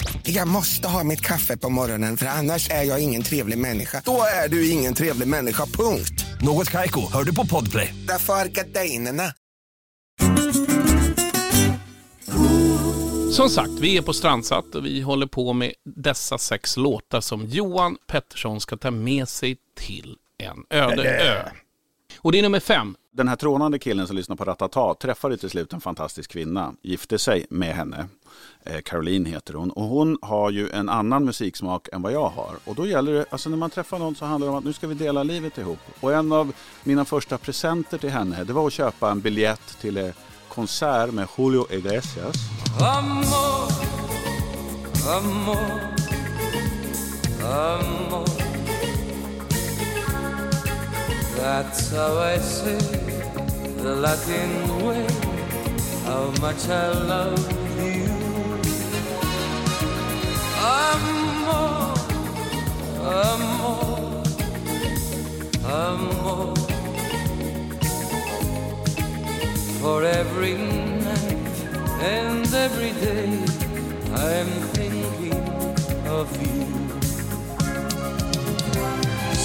Jag 0.23 0.47
måste 0.47 0.87
ha 0.87 1.03
mitt 1.03 1.21
kaffe 1.21 1.57
på 1.57 1.69
morgonen 1.69 2.17
för 2.17 2.25
annars 2.25 2.69
är 2.69 2.83
jag 2.83 3.03
ingen 3.03 3.23
trevlig 3.23 3.57
människa. 3.57 4.01
Då 4.05 4.23
är 4.43 4.49
du 4.49 4.69
ingen 4.69 4.93
trevlig 4.93 5.27
människa, 5.27 5.65
punkt. 5.65 6.25
Något 6.41 6.69
Kaiko, 6.69 7.11
hör 7.13 7.23
du 7.23 7.35
på 7.35 7.45
Podplay. 7.45 7.95
Därför 8.07 8.33
är 8.33 8.45
gardinerna. 8.45 9.33
Som 13.31 13.49
sagt, 13.49 13.71
vi 13.81 13.97
är 13.97 14.01
på 14.01 14.13
Strandsatt 14.13 14.75
och 14.75 14.85
vi 14.85 15.01
håller 15.01 15.27
på 15.27 15.53
med 15.53 15.73
dessa 15.95 16.37
sex 16.37 16.77
låtar 16.77 17.21
som 17.21 17.45
Johan 17.45 17.97
Pettersson 18.07 18.61
ska 18.61 18.77
ta 18.77 18.91
med 18.91 19.27
sig 19.27 19.57
till 19.77 20.15
en 20.37 20.79
öde 20.79 21.03
ö. 21.03 21.49
Och 22.23 22.31
det 22.31 22.39
är 22.39 22.43
nummer 22.43 22.59
fem. 22.59 22.95
Den 23.13 23.27
här 23.27 23.35
trånande 23.35 23.79
killen 23.79 24.07
som 24.07 24.15
lyssnar 24.15 24.35
på 24.35 24.43
Ratata 24.45 24.93
träffade 24.93 25.37
till 25.37 25.49
slut 25.49 25.73
en 25.73 25.81
fantastisk 25.81 26.31
kvinna, 26.31 26.73
gifte 26.81 27.19
sig 27.19 27.45
med 27.49 27.75
henne. 27.75 28.07
Eh, 28.63 28.81
Caroline 28.81 29.25
heter 29.25 29.53
hon 29.53 29.71
och 29.71 29.83
hon 29.83 30.17
har 30.21 30.51
ju 30.51 30.69
en 30.69 30.89
annan 30.89 31.25
musiksmak 31.25 31.89
än 31.91 32.01
vad 32.01 32.11
jag 32.11 32.29
har. 32.29 32.55
Och 32.65 32.75
då 32.75 32.85
gäller 32.85 33.13
det, 33.13 33.25
alltså 33.29 33.49
när 33.49 33.57
man 33.57 33.69
träffar 33.69 33.99
någon 33.99 34.15
så 34.15 34.25
handlar 34.25 34.47
det 34.47 34.51
om 34.51 34.57
att 34.57 34.63
nu 34.63 34.73
ska 34.73 34.87
vi 34.87 34.93
dela 34.93 35.23
livet 35.23 35.57
ihop. 35.57 35.79
Och 35.99 36.13
en 36.13 36.31
av 36.31 36.53
mina 36.83 37.05
första 37.05 37.37
presenter 37.37 37.97
till 37.97 38.09
henne 38.09 38.43
det 38.43 38.53
var 38.53 38.67
att 38.67 38.73
köpa 38.73 39.11
en 39.11 39.21
biljett 39.21 39.77
till 39.81 39.97
en 39.97 40.13
konsert 40.47 41.11
med 41.11 41.27
Julio 41.37 41.73
Iglesias. 41.73 42.35
Amor, 42.79 43.71
amor, 45.07 45.57
amor. 47.43 48.30
That's 51.41 51.89
how 51.89 52.19
I 52.19 52.37
say 52.37 52.77
the 53.81 53.95
Latin 53.95 54.51
way. 54.85 55.07
How 56.05 56.29
much 56.39 56.69
I 56.69 56.87
love 57.13 57.41
you. 57.81 58.05
Amor, 60.61 61.95
amor, 63.25 64.23
amor. 65.65 66.53
For 69.81 70.03
every 70.03 70.57
night 71.07 71.57
and 72.17 72.53
every 72.53 72.93
day 73.07 73.29
I'm 74.29 74.51
thinking 74.77 75.41
of 76.05 76.29
you. 76.45 76.67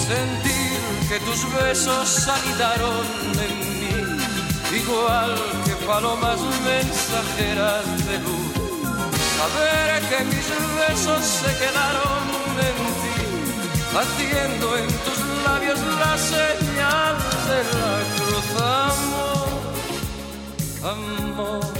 Sentir 0.04 0.45
que 1.08 1.18
tus 1.20 1.40
besos 1.54 2.28
anidaron 2.28 3.06
en 3.46 3.54
mí, 3.80 3.96
igual 4.80 5.34
que 5.64 5.74
palomas 5.86 6.40
mensajeras 6.64 7.84
de 8.06 8.18
luz. 8.24 8.52
Saber 9.38 10.02
que 10.10 10.24
mis 10.24 10.48
besos 10.80 11.22
se 11.40 11.50
quedaron 11.60 12.24
en 12.68 12.78
ti, 13.00 13.18
haciendo 13.98 14.66
en 14.78 14.88
tus 15.04 15.20
labios 15.46 15.80
la 16.02 16.14
señal 16.18 17.16
de 17.50 17.58
la 17.78 17.94
cruz, 18.14 18.48
amor, 18.60 19.48
amor. 20.92 21.76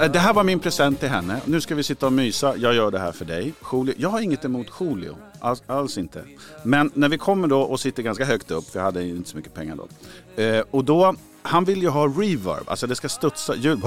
Eh, 0.00 0.10
det 0.10 0.18
här 0.18 0.32
var 0.32 0.44
min 0.44 0.60
present 0.60 1.00
till 1.00 1.08
henne. 1.08 1.40
Nu 1.44 1.60
ska 1.60 1.74
vi 1.74 1.82
sitta 1.82 2.06
och 2.06 2.12
mysa. 2.12 2.56
Jag 2.56 2.74
gör 2.74 2.90
det 2.90 2.98
här 2.98 3.12
för 3.12 3.24
dig. 3.24 3.54
Julio. 3.72 3.94
Jag 3.98 4.08
har 4.08 4.20
inget 4.20 4.44
emot 4.44 4.66
Julio. 4.80 5.16
Alls, 5.44 5.62
alls 5.66 5.98
inte. 5.98 6.24
Men 6.62 6.90
när 6.94 7.08
vi 7.08 7.18
kommer 7.18 7.48
då 7.48 7.60
och 7.60 7.80
sitter 7.80 8.02
ganska 8.02 8.24
högt 8.24 8.50
upp, 8.50 8.70
för 8.70 8.78
jag 8.78 8.84
hade 8.84 9.04
inte 9.04 9.30
så 9.30 9.36
mycket 9.36 9.54
pengar 9.54 9.76
då. 9.76 10.42
Eh, 10.42 10.64
och 10.70 10.84
då, 10.84 11.14
han 11.42 11.64
vill 11.64 11.82
ju 11.82 11.88
ha 11.88 12.06
reverb, 12.06 12.68
alltså 12.68 12.86
det 12.86 12.96
ska 12.96 13.08
studsa 13.08 13.54
ljud. 13.54 13.80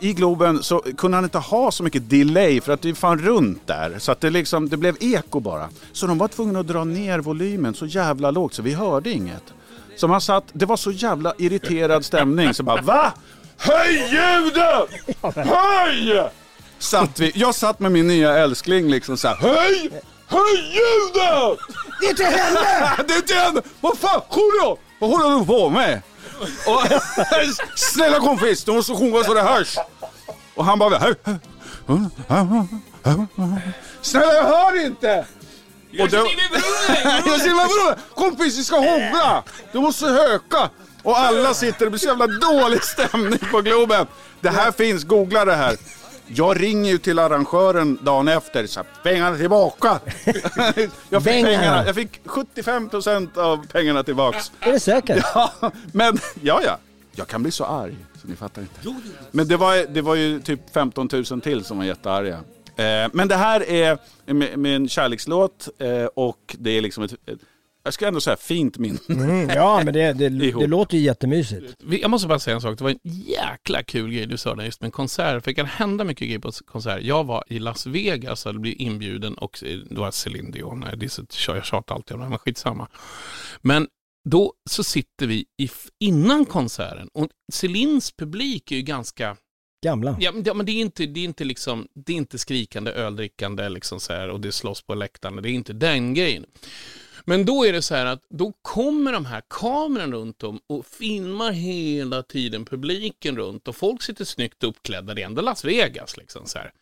I 0.00 0.12
Globen 0.12 0.62
så 0.62 0.78
kunde 0.96 1.16
han 1.16 1.24
inte 1.24 1.38
ha 1.38 1.70
så 1.70 1.82
mycket 1.82 2.10
delay 2.10 2.60
för 2.60 2.72
att 2.72 2.82
det 2.82 2.88
är 2.88 2.94
fan 2.94 3.18
runt 3.18 3.66
där. 3.66 3.98
Så 3.98 4.12
att 4.12 4.20
det, 4.20 4.30
liksom, 4.30 4.68
det 4.68 4.76
blev 4.76 4.96
eko 5.00 5.40
bara. 5.40 5.68
Så 5.92 6.06
de 6.06 6.18
var 6.18 6.28
tvungna 6.28 6.60
att 6.60 6.66
dra 6.66 6.84
ner 6.84 7.18
volymen 7.18 7.74
så 7.74 7.86
jävla 7.86 8.30
lågt 8.30 8.54
så 8.54 8.62
vi 8.62 8.72
hörde 8.72 9.10
inget. 9.10 9.54
Så 9.96 10.08
man 10.08 10.20
satt, 10.20 10.44
det 10.52 10.66
var 10.66 10.76
så 10.76 10.90
jävla 10.90 11.34
irriterad 11.38 12.04
stämning 12.04 12.54
så 12.54 12.62
bara 12.62 12.82
VA? 12.82 13.12
Höj 13.56 13.96
ljudet! 13.96 15.16
Höj! 15.36 16.30
Satt 16.82 17.20
vi, 17.20 17.32
jag 17.34 17.54
satt 17.54 17.80
med 17.80 17.92
min 17.92 18.06
nya 18.06 18.38
älskling 18.38 18.90
liksom 18.90 19.16
så 19.16 19.28
här, 19.28 19.36
höj! 19.36 19.90
Höj 20.26 20.56
ljudet! 20.74 21.58
Det 22.00 22.06
är 22.06 22.14
till 22.14 22.24
henne! 22.24 23.04
det 23.08 23.14
är 23.14 23.20
till 23.20 23.36
henne! 23.36 23.62
Vad 23.80 23.98
fan, 23.98 24.20
Julio! 24.30 24.78
Vad 24.98 25.10
håller 25.10 25.38
du 25.38 25.46
på 25.46 25.68
med? 25.68 26.02
Och, 26.66 26.82
snälla 27.78 28.20
kompis, 28.20 28.64
du 28.64 28.72
måste 28.72 28.94
sjunga 28.94 29.24
så 29.24 29.34
det 29.34 29.42
hörs. 29.42 29.76
Och 30.54 30.64
han 30.64 30.78
bara, 30.78 30.98
"Hej, 30.98 31.14
hej, 31.24 31.38
snälla 34.02 34.34
jag 34.34 34.44
hör 34.44 34.86
inte! 34.86 35.26
Jag 35.90 36.10
ser 36.10 37.54
vad 37.54 37.68
vadå? 37.68 38.00
Kompis, 38.14 38.58
vi 38.58 38.64
ska 38.64 38.76
hångla! 38.76 39.42
Du 39.72 39.80
måste 39.80 40.06
höka! 40.06 40.70
Och 41.02 41.18
alla 41.18 41.54
sitter, 41.54 41.84
det 41.84 41.90
blir 41.90 42.00
så 42.00 42.06
jävla 42.06 42.26
dålig 42.26 42.84
stämning 42.84 43.38
på 43.50 43.60
Globen. 43.60 44.06
Det 44.40 44.50
här 44.50 44.72
finns, 44.72 45.04
googla 45.04 45.44
det 45.44 45.54
här. 45.54 45.76
Jag 46.34 46.62
ringer 46.62 46.90
ju 46.90 46.98
till 46.98 47.18
arrangören 47.18 47.98
dagen 48.02 48.28
efter, 48.28 48.66
så 48.66 48.80
här, 48.80 48.86
pengarna 49.02 49.36
tillbaka. 49.36 50.00
jag, 51.08 51.22
fick 51.22 51.32
Pengarna. 51.32 51.86
jag 51.86 51.94
fick 51.94 52.20
75% 52.24 53.38
av 53.38 53.66
pengarna 53.66 54.02
tillbaks. 54.02 54.52
Är 54.60 54.72
det 54.72 54.80
säkert? 54.80 55.24
Ja, 55.34 55.72
men 55.92 56.18
ja, 56.40 56.60
ja. 56.64 56.78
Jag 57.14 57.28
kan 57.28 57.42
bli 57.42 57.52
så 57.52 57.64
arg, 57.64 57.96
så 58.22 58.28
ni 58.28 58.36
fattar 58.36 58.62
inte. 58.62 59.02
Men 59.30 59.48
det 59.48 59.56
var, 59.56 59.86
det 59.94 60.02
var 60.02 60.14
ju 60.14 60.40
typ 60.40 60.60
15 60.74 61.08
000 61.30 61.40
till 61.40 61.64
som 61.64 61.78
var 61.78 61.84
jättearga. 61.84 62.40
Eh, 62.76 63.10
men 63.12 63.28
det 63.28 63.36
här 63.36 63.70
är 63.70 63.98
med, 64.26 64.58
med 64.58 64.76
en 64.76 64.88
kärlekslåt 64.88 65.68
eh, 65.78 66.04
och 66.04 66.56
det 66.58 66.70
är 66.70 66.80
liksom 66.80 67.04
ett, 67.04 67.12
ett, 67.12 67.38
jag 67.84 67.94
ska 67.94 68.06
ändå 68.06 68.20
säga 68.20 68.36
fint 68.36 68.78
minne. 68.78 68.98
Mm, 69.08 69.48
ja 69.48 69.82
men 69.84 69.94
det, 69.94 70.12
det, 70.12 70.28
det 70.28 70.66
låter 70.66 70.96
ju 70.96 71.04
jättemysigt. 71.04 71.76
Jag 72.00 72.10
måste 72.10 72.28
bara 72.28 72.38
säga 72.38 72.54
en 72.54 72.60
sak, 72.60 72.78
det 72.78 72.84
var 72.84 72.90
en 72.90 72.98
jäkla 73.02 73.82
kul 73.82 74.12
grej 74.12 74.26
du 74.26 74.36
sa 74.36 74.54
där 74.54 74.64
just 74.64 74.80
med 74.80 74.92
konserter. 74.92 75.40
För 75.40 75.50
det 75.50 75.54
kan 75.54 75.66
hända 75.66 76.04
mycket 76.04 76.26
grejer 76.26 76.38
på 76.38 76.52
konsert. 76.52 77.02
Jag 77.02 77.24
var 77.24 77.44
i 77.46 77.58
Las 77.58 77.86
Vegas 77.86 78.46
och 78.46 78.60
blev 78.60 78.74
inbjuden 78.78 79.34
och 79.34 79.58
det 79.90 79.98
var 79.98 80.10
Céline 80.10 80.50
Dion. 80.50 80.80
Nej, 80.80 80.96
Det 80.96 81.06
är 81.06 81.08
så, 81.08 81.24
jag 81.46 81.64
tjatar 81.64 81.94
alltid 81.94 82.14
om 82.14 82.20
det, 82.20 82.28
men 82.28 82.38
skitsamma. 82.38 82.88
Men 83.60 83.88
då 84.28 84.52
så 84.70 84.84
sitter 84.84 85.26
vi 85.26 85.44
i, 85.58 85.70
innan 86.00 86.44
konserten 86.44 87.08
och 87.14 87.28
Célines 87.52 88.16
publik 88.16 88.72
är 88.72 88.76
ju 88.76 88.82
ganska 88.82 89.36
Gamla. 89.84 90.16
Ja, 90.20 90.32
men, 90.32 90.66
det, 90.66 90.72
är 90.72 90.80
inte, 90.80 91.06
det 91.06 91.20
är 91.20 91.24
inte 91.24 91.44
liksom, 91.44 91.88
det 91.94 92.12
är 92.12 92.16
inte 92.16 92.38
skrikande 92.38 92.90
öldrickande 92.92 93.68
liksom 93.68 94.00
så 94.00 94.12
här, 94.12 94.28
och 94.28 94.40
det 94.40 94.52
slåss 94.52 94.82
på 94.82 94.94
läktaren. 94.94 95.42
Det 95.42 95.50
är 95.50 95.52
inte 95.52 95.72
den 95.72 96.14
grejen. 96.14 96.46
Men 97.24 97.44
då 97.44 97.66
är 97.66 97.72
det 97.72 97.82
så 97.82 97.94
här 97.94 98.06
att 98.06 98.22
då 98.28 98.52
kommer 98.62 99.12
de 99.12 99.26
här 99.26 99.42
kamerorna 99.50 100.16
runt 100.16 100.42
om 100.42 100.60
och 100.66 100.86
filmar 100.86 101.52
hela 101.52 102.22
tiden 102.22 102.64
publiken 102.64 103.36
runt 103.36 103.68
och 103.68 103.76
folk 103.76 104.02
sitter 104.02 104.24
snyggt 104.24 104.64
uppklädda. 104.64 105.14
Det 105.14 105.22
är 105.22 105.26
ändå 105.26 105.42
Las 105.42 105.64
Vegas 105.64 106.16
liksom 106.16 106.46
så 106.46 106.58
här. 106.58 106.72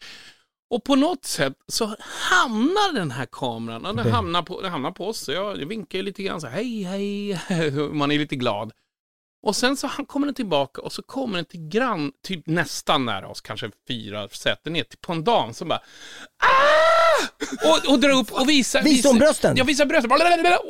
Och 0.70 0.84
på 0.84 0.96
något 0.96 1.24
sätt 1.24 1.52
så 1.68 1.96
hamnar 2.00 2.94
den 2.94 3.10
här 3.10 3.26
kameran, 3.32 3.86
och 3.86 3.96
den 3.96 4.12
hamnar 4.12 4.42
på, 4.42 4.60
den 4.60 4.70
hamnar 4.70 4.90
på 4.90 5.08
oss. 5.08 5.18
Så 5.18 5.32
jag, 5.32 5.56
vinkar 5.56 5.98
ju 5.98 6.02
lite 6.02 6.22
grann 6.22 6.40
så 6.40 6.46
här, 6.46 6.62
hej, 6.62 7.32
hej, 7.32 7.70
man 7.92 8.10
är 8.10 8.18
lite 8.18 8.36
glad. 8.36 8.72
Och 9.42 9.56
sen 9.56 9.76
så 9.76 9.88
kommer 9.88 10.26
den 10.26 10.34
tillbaka 10.34 10.82
och 10.82 10.92
så 10.92 11.02
kommer 11.02 11.36
den 11.36 11.44
till 11.44 11.68
grann, 11.68 12.12
typ 12.22 12.46
nästan 12.46 13.04
nära 13.04 13.28
oss, 13.28 13.40
kanske 13.40 13.70
fyra 13.88 14.28
säten 14.28 14.72
ner, 14.72 14.84
på 15.00 15.12
en 15.12 15.24
dam 15.24 15.54
som 15.54 15.68
bara 15.68 15.82
ah! 16.38 16.99
Och, 17.64 17.92
och 17.92 18.00
drar 18.00 18.10
upp 18.10 18.32
och 18.32 18.48
visar... 18.48 18.82
Visar 18.82 19.08
hon 19.10 19.18
brösten? 19.18 19.56
Ja, 19.56 19.64
visar 19.64 19.86
brösten. 19.86 20.10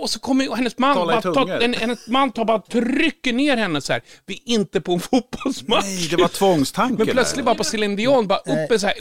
Och 0.00 0.10
så 0.10 0.20
kommer 0.20 0.56
hennes 0.56 0.78
man, 0.78 0.94
bara, 0.94 1.22
tar, 1.22 1.62
en, 1.62 1.74
hennes 1.74 2.06
man 2.06 2.32
tar 2.32 2.44
bara 2.44 2.58
trycker 2.58 3.32
ner 3.32 3.56
henne 3.56 3.80
så 3.80 3.92
här. 3.92 4.02
Vi 4.26 4.34
är 4.34 4.54
inte 4.54 4.80
på 4.80 4.92
en 4.92 5.00
fotbollsmatch. 5.10 5.84
Nej, 5.84 6.08
det 6.10 6.16
var 6.16 6.28
tvångstanke 6.28 6.94
Men 6.98 7.06
där. 7.06 7.14
plötsligt 7.14 7.44
bara 7.44 7.54
på 7.54 7.64
Céline 7.64 7.96
Dion, 7.96 8.26
bara 8.26 8.38
uppe 8.38 8.78
så 8.78 8.86
här. 8.86 8.94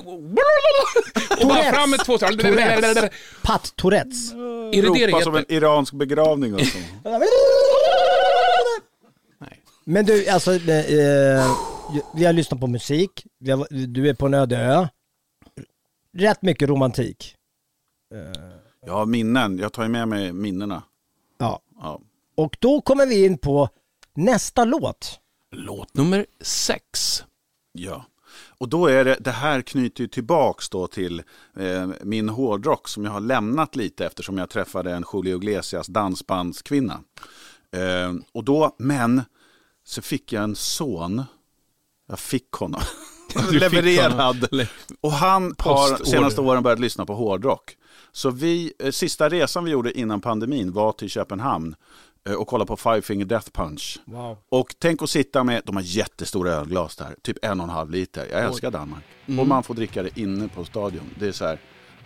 Och 1.41 1.47
bara 1.47 1.71
fram 1.73 1.89
med 1.89 1.99
två 2.05 2.17
så 2.17 2.25
här. 2.25 3.09
Pat 3.41 3.73
Tourettes. 3.75 4.33
Är 4.71 4.81
det 4.81 5.17
det 5.17 5.23
som 5.23 5.35
en 5.35 5.45
iransk 5.51 5.93
begravning 5.93 6.55
och 6.55 6.62
så. 6.62 6.77
Men 9.85 10.05
du, 10.05 10.27
alltså, 10.27 10.51
eh, 10.53 11.57
vi 12.13 12.25
har 12.25 12.33
lyssnat 12.33 12.59
på 12.59 12.67
musik, 12.67 13.25
vi 13.39 13.51
har, 13.51 13.67
du 13.88 14.09
är 14.09 14.13
på 14.13 14.25
en 14.25 14.33
öde 14.33 14.57
ö. 14.57 14.88
Rätt 16.17 16.41
mycket 16.41 16.69
romantik. 16.69 17.35
Ja, 18.85 19.05
minnen. 19.05 19.57
Jag 19.57 19.73
tar 19.73 19.83
ju 19.83 19.89
med 19.89 20.07
mig 20.07 20.33
minnena. 20.33 20.83
Ja. 21.37 21.59
Ja. 21.81 22.01
Och 22.35 22.57
då 22.59 22.81
kommer 22.81 23.05
vi 23.05 23.25
in 23.25 23.37
på 23.37 23.69
nästa 24.13 24.65
låt. 24.65 25.19
Låt 25.51 25.93
nummer 25.93 26.25
sex. 26.41 27.23
Ja. 27.71 28.05
Och 28.57 28.69
då 28.69 28.87
är 28.87 29.05
det, 29.05 29.17
det 29.19 29.31
här 29.31 29.61
knyter 29.61 30.01
ju 30.01 30.07
tillbaks 30.07 30.69
då 30.69 30.87
till 30.87 31.23
eh, 31.57 31.87
min 32.03 32.29
hårdrock 32.29 32.87
som 32.87 33.05
jag 33.05 33.11
har 33.11 33.19
lämnat 33.19 33.75
lite 33.75 34.05
eftersom 34.05 34.37
jag 34.37 34.49
träffade 34.49 34.91
en 34.91 35.05
Julio 35.13 35.37
Iglesias 35.37 35.87
dansbandskvinna. 35.87 36.99
Eh, 37.71 38.13
och 38.31 38.43
då, 38.43 38.75
men 38.77 39.21
så 39.83 40.01
fick 40.01 40.33
jag 40.33 40.43
en 40.43 40.55
son. 40.55 41.23
Jag 42.07 42.19
fick 42.19 42.51
honom. 42.51 42.81
fick 43.33 43.51
Levererad. 43.61 44.47
honom. 44.51 44.65
Och 45.01 45.11
han 45.11 45.55
har 45.57 46.05
senaste 46.05 46.41
åren 46.41 46.63
börjat 46.63 46.79
lyssna 46.79 47.05
på 47.05 47.13
hårdrock. 47.15 47.75
Så 48.19 48.29
vi, 48.29 48.73
eh, 48.79 48.91
sista 48.91 49.29
resan 49.29 49.63
vi 49.63 49.71
gjorde 49.71 49.99
innan 49.99 50.21
pandemin 50.21 50.71
var 50.71 50.91
till 50.91 51.10
Köpenhamn 51.10 51.75
eh, 52.29 52.34
och 52.34 52.47
kolla 52.47 52.65
på 52.65 52.77
Five 52.77 53.01
Finger 53.01 53.25
Death 53.25 53.49
Punch. 53.51 53.99
Wow. 54.05 54.38
Och 54.49 54.75
tänk 54.79 55.01
att 55.01 55.10
sitta 55.10 55.43
med, 55.43 55.62
de 55.65 55.75
har 55.75 55.84
jättestora 55.84 56.51
ölglas 56.51 56.95
där, 56.95 57.15
typ 57.21 57.38
en 57.41 57.60
och 57.60 57.63
en 57.63 57.69
halv 57.69 57.91
liter. 57.91 58.27
Jag 58.32 58.43
älskar 58.43 58.71
Danmark. 58.71 59.03
Mm. 59.25 59.39
Och 59.39 59.47
man 59.47 59.63
får 59.63 59.73
dricka 59.73 60.03
det 60.03 60.19
inne 60.19 60.47
på 60.47 60.65
stadion. 60.65 61.03
Det 61.19 61.27
är 61.27 61.32
så 61.32 61.45
här, 61.45 61.60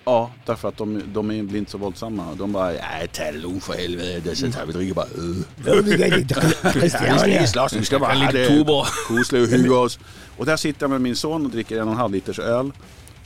ja, 0.06 0.32
därför 0.46 0.68
att 0.68 0.78
de, 0.78 1.02
de 1.14 1.32
är 1.32 1.44
blir 1.44 1.60
inte 1.60 1.72
så 1.72 1.78
våldsamma. 1.78 2.36
De 2.36 2.52
bara, 2.52 2.72
nej, 2.72 3.08
ta 3.14 3.24
det 3.24 3.38
lugnt 3.38 3.64
för 3.64 3.74
helvete, 3.74 4.36
så 4.36 4.52
tar 4.52 4.66
vi 4.66 4.74
dricker 4.74 4.94
bara 4.94 5.06
öl. 5.06 5.44
vi 5.84 5.98
ska 5.98 6.18
inte 6.18 6.54
Vi 6.76 6.90
ska 6.90 7.28
inte 7.28 7.48
slåss, 7.48 7.74
vi 7.74 7.86
ska 7.86 8.00
bara 8.00 8.14
ha 8.14 8.32
det. 8.32 8.66
Kosla 9.08 9.40
och 9.40 9.48
hugga 9.48 9.78
oss. 9.78 10.00
Och 10.38 10.46
där 10.46 10.58
sitter 10.58 10.84
jag 10.84 10.90
med 10.90 11.02
min 11.02 11.16
son 11.16 11.46
och 11.46 11.52
dricker 11.52 11.82
en 11.82 11.88
och 11.88 11.94
en 11.94 11.98
halv 12.00 12.14
liters 12.14 12.40
öl. 12.40 12.72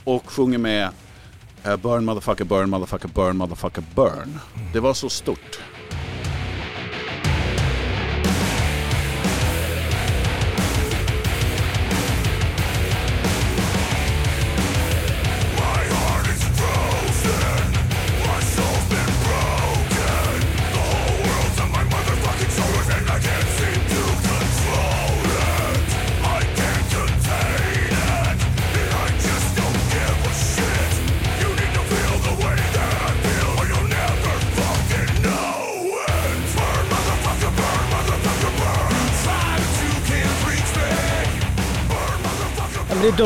Och 0.04 0.30
sjunger 0.30 0.58
med 0.58 0.90
Eh, 1.68 1.76
burn 1.76 2.04
motherfucker, 2.04 2.44
burn 2.44 2.70
motherfucker, 2.70 3.08
burn 3.08 3.36
motherfucker, 3.36 3.84
burn. 3.94 4.38
Det 4.72 4.80
var 4.80 4.94
så 4.94 5.08
stort. 5.10 5.60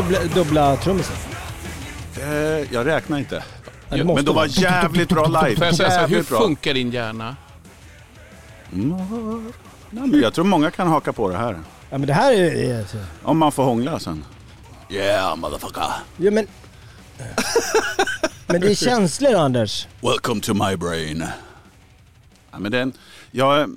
Dubbla, 0.02 0.34
dubbla 0.34 0.76
trummisar. 0.76 1.16
Eh, 2.20 2.72
jag 2.72 2.86
räknar 2.86 3.18
inte. 3.18 3.44
Ja, 3.88 4.04
Men 4.04 4.24
de 4.24 4.34
var 4.34 4.46
jävligt 4.62 5.08
bra 5.08 5.26
live. 5.26 5.56
Får 5.56 5.66
jag 5.66 5.74
säga 5.74 5.90
så 5.90 5.96
här, 5.96 6.08
hur 6.08 6.22
funkar 6.22 6.74
din 6.74 6.90
hjärna? 6.90 7.36
Mm. 8.72 9.52
Nej, 9.90 10.08
men 10.08 10.20
jag 10.20 10.34
tror 10.34 10.44
många 10.44 10.70
kan 10.70 10.88
haka 10.88 11.12
på 11.12 11.28
det 11.28 11.36
här. 11.36 11.60
Ja 11.90 11.98
men 11.98 12.06
det 12.06 12.12
här 12.12 12.32
är... 12.32 12.80
är 12.80 12.86
Om 13.22 13.38
man 13.38 13.52
får 13.52 13.64
hångla 13.64 13.98
sen. 13.98 14.24
Yeah 14.90 15.36
motherfucker. 15.36 15.82
ja, 16.16 16.30
men... 16.30 16.46
men 18.46 18.60
det 18.60 18.70
är 18.70 18.74
känslor 18.74 19.34
Anders. 19.34 19.86
Welcome 20.00 20.40
to 20.40 20.54
my 20.54 20.76
brain. 20.76 21.24
Ja, 22.50 22.58
men 22.58 22.72
den, 22.72 22.92
jag 23.30 23.68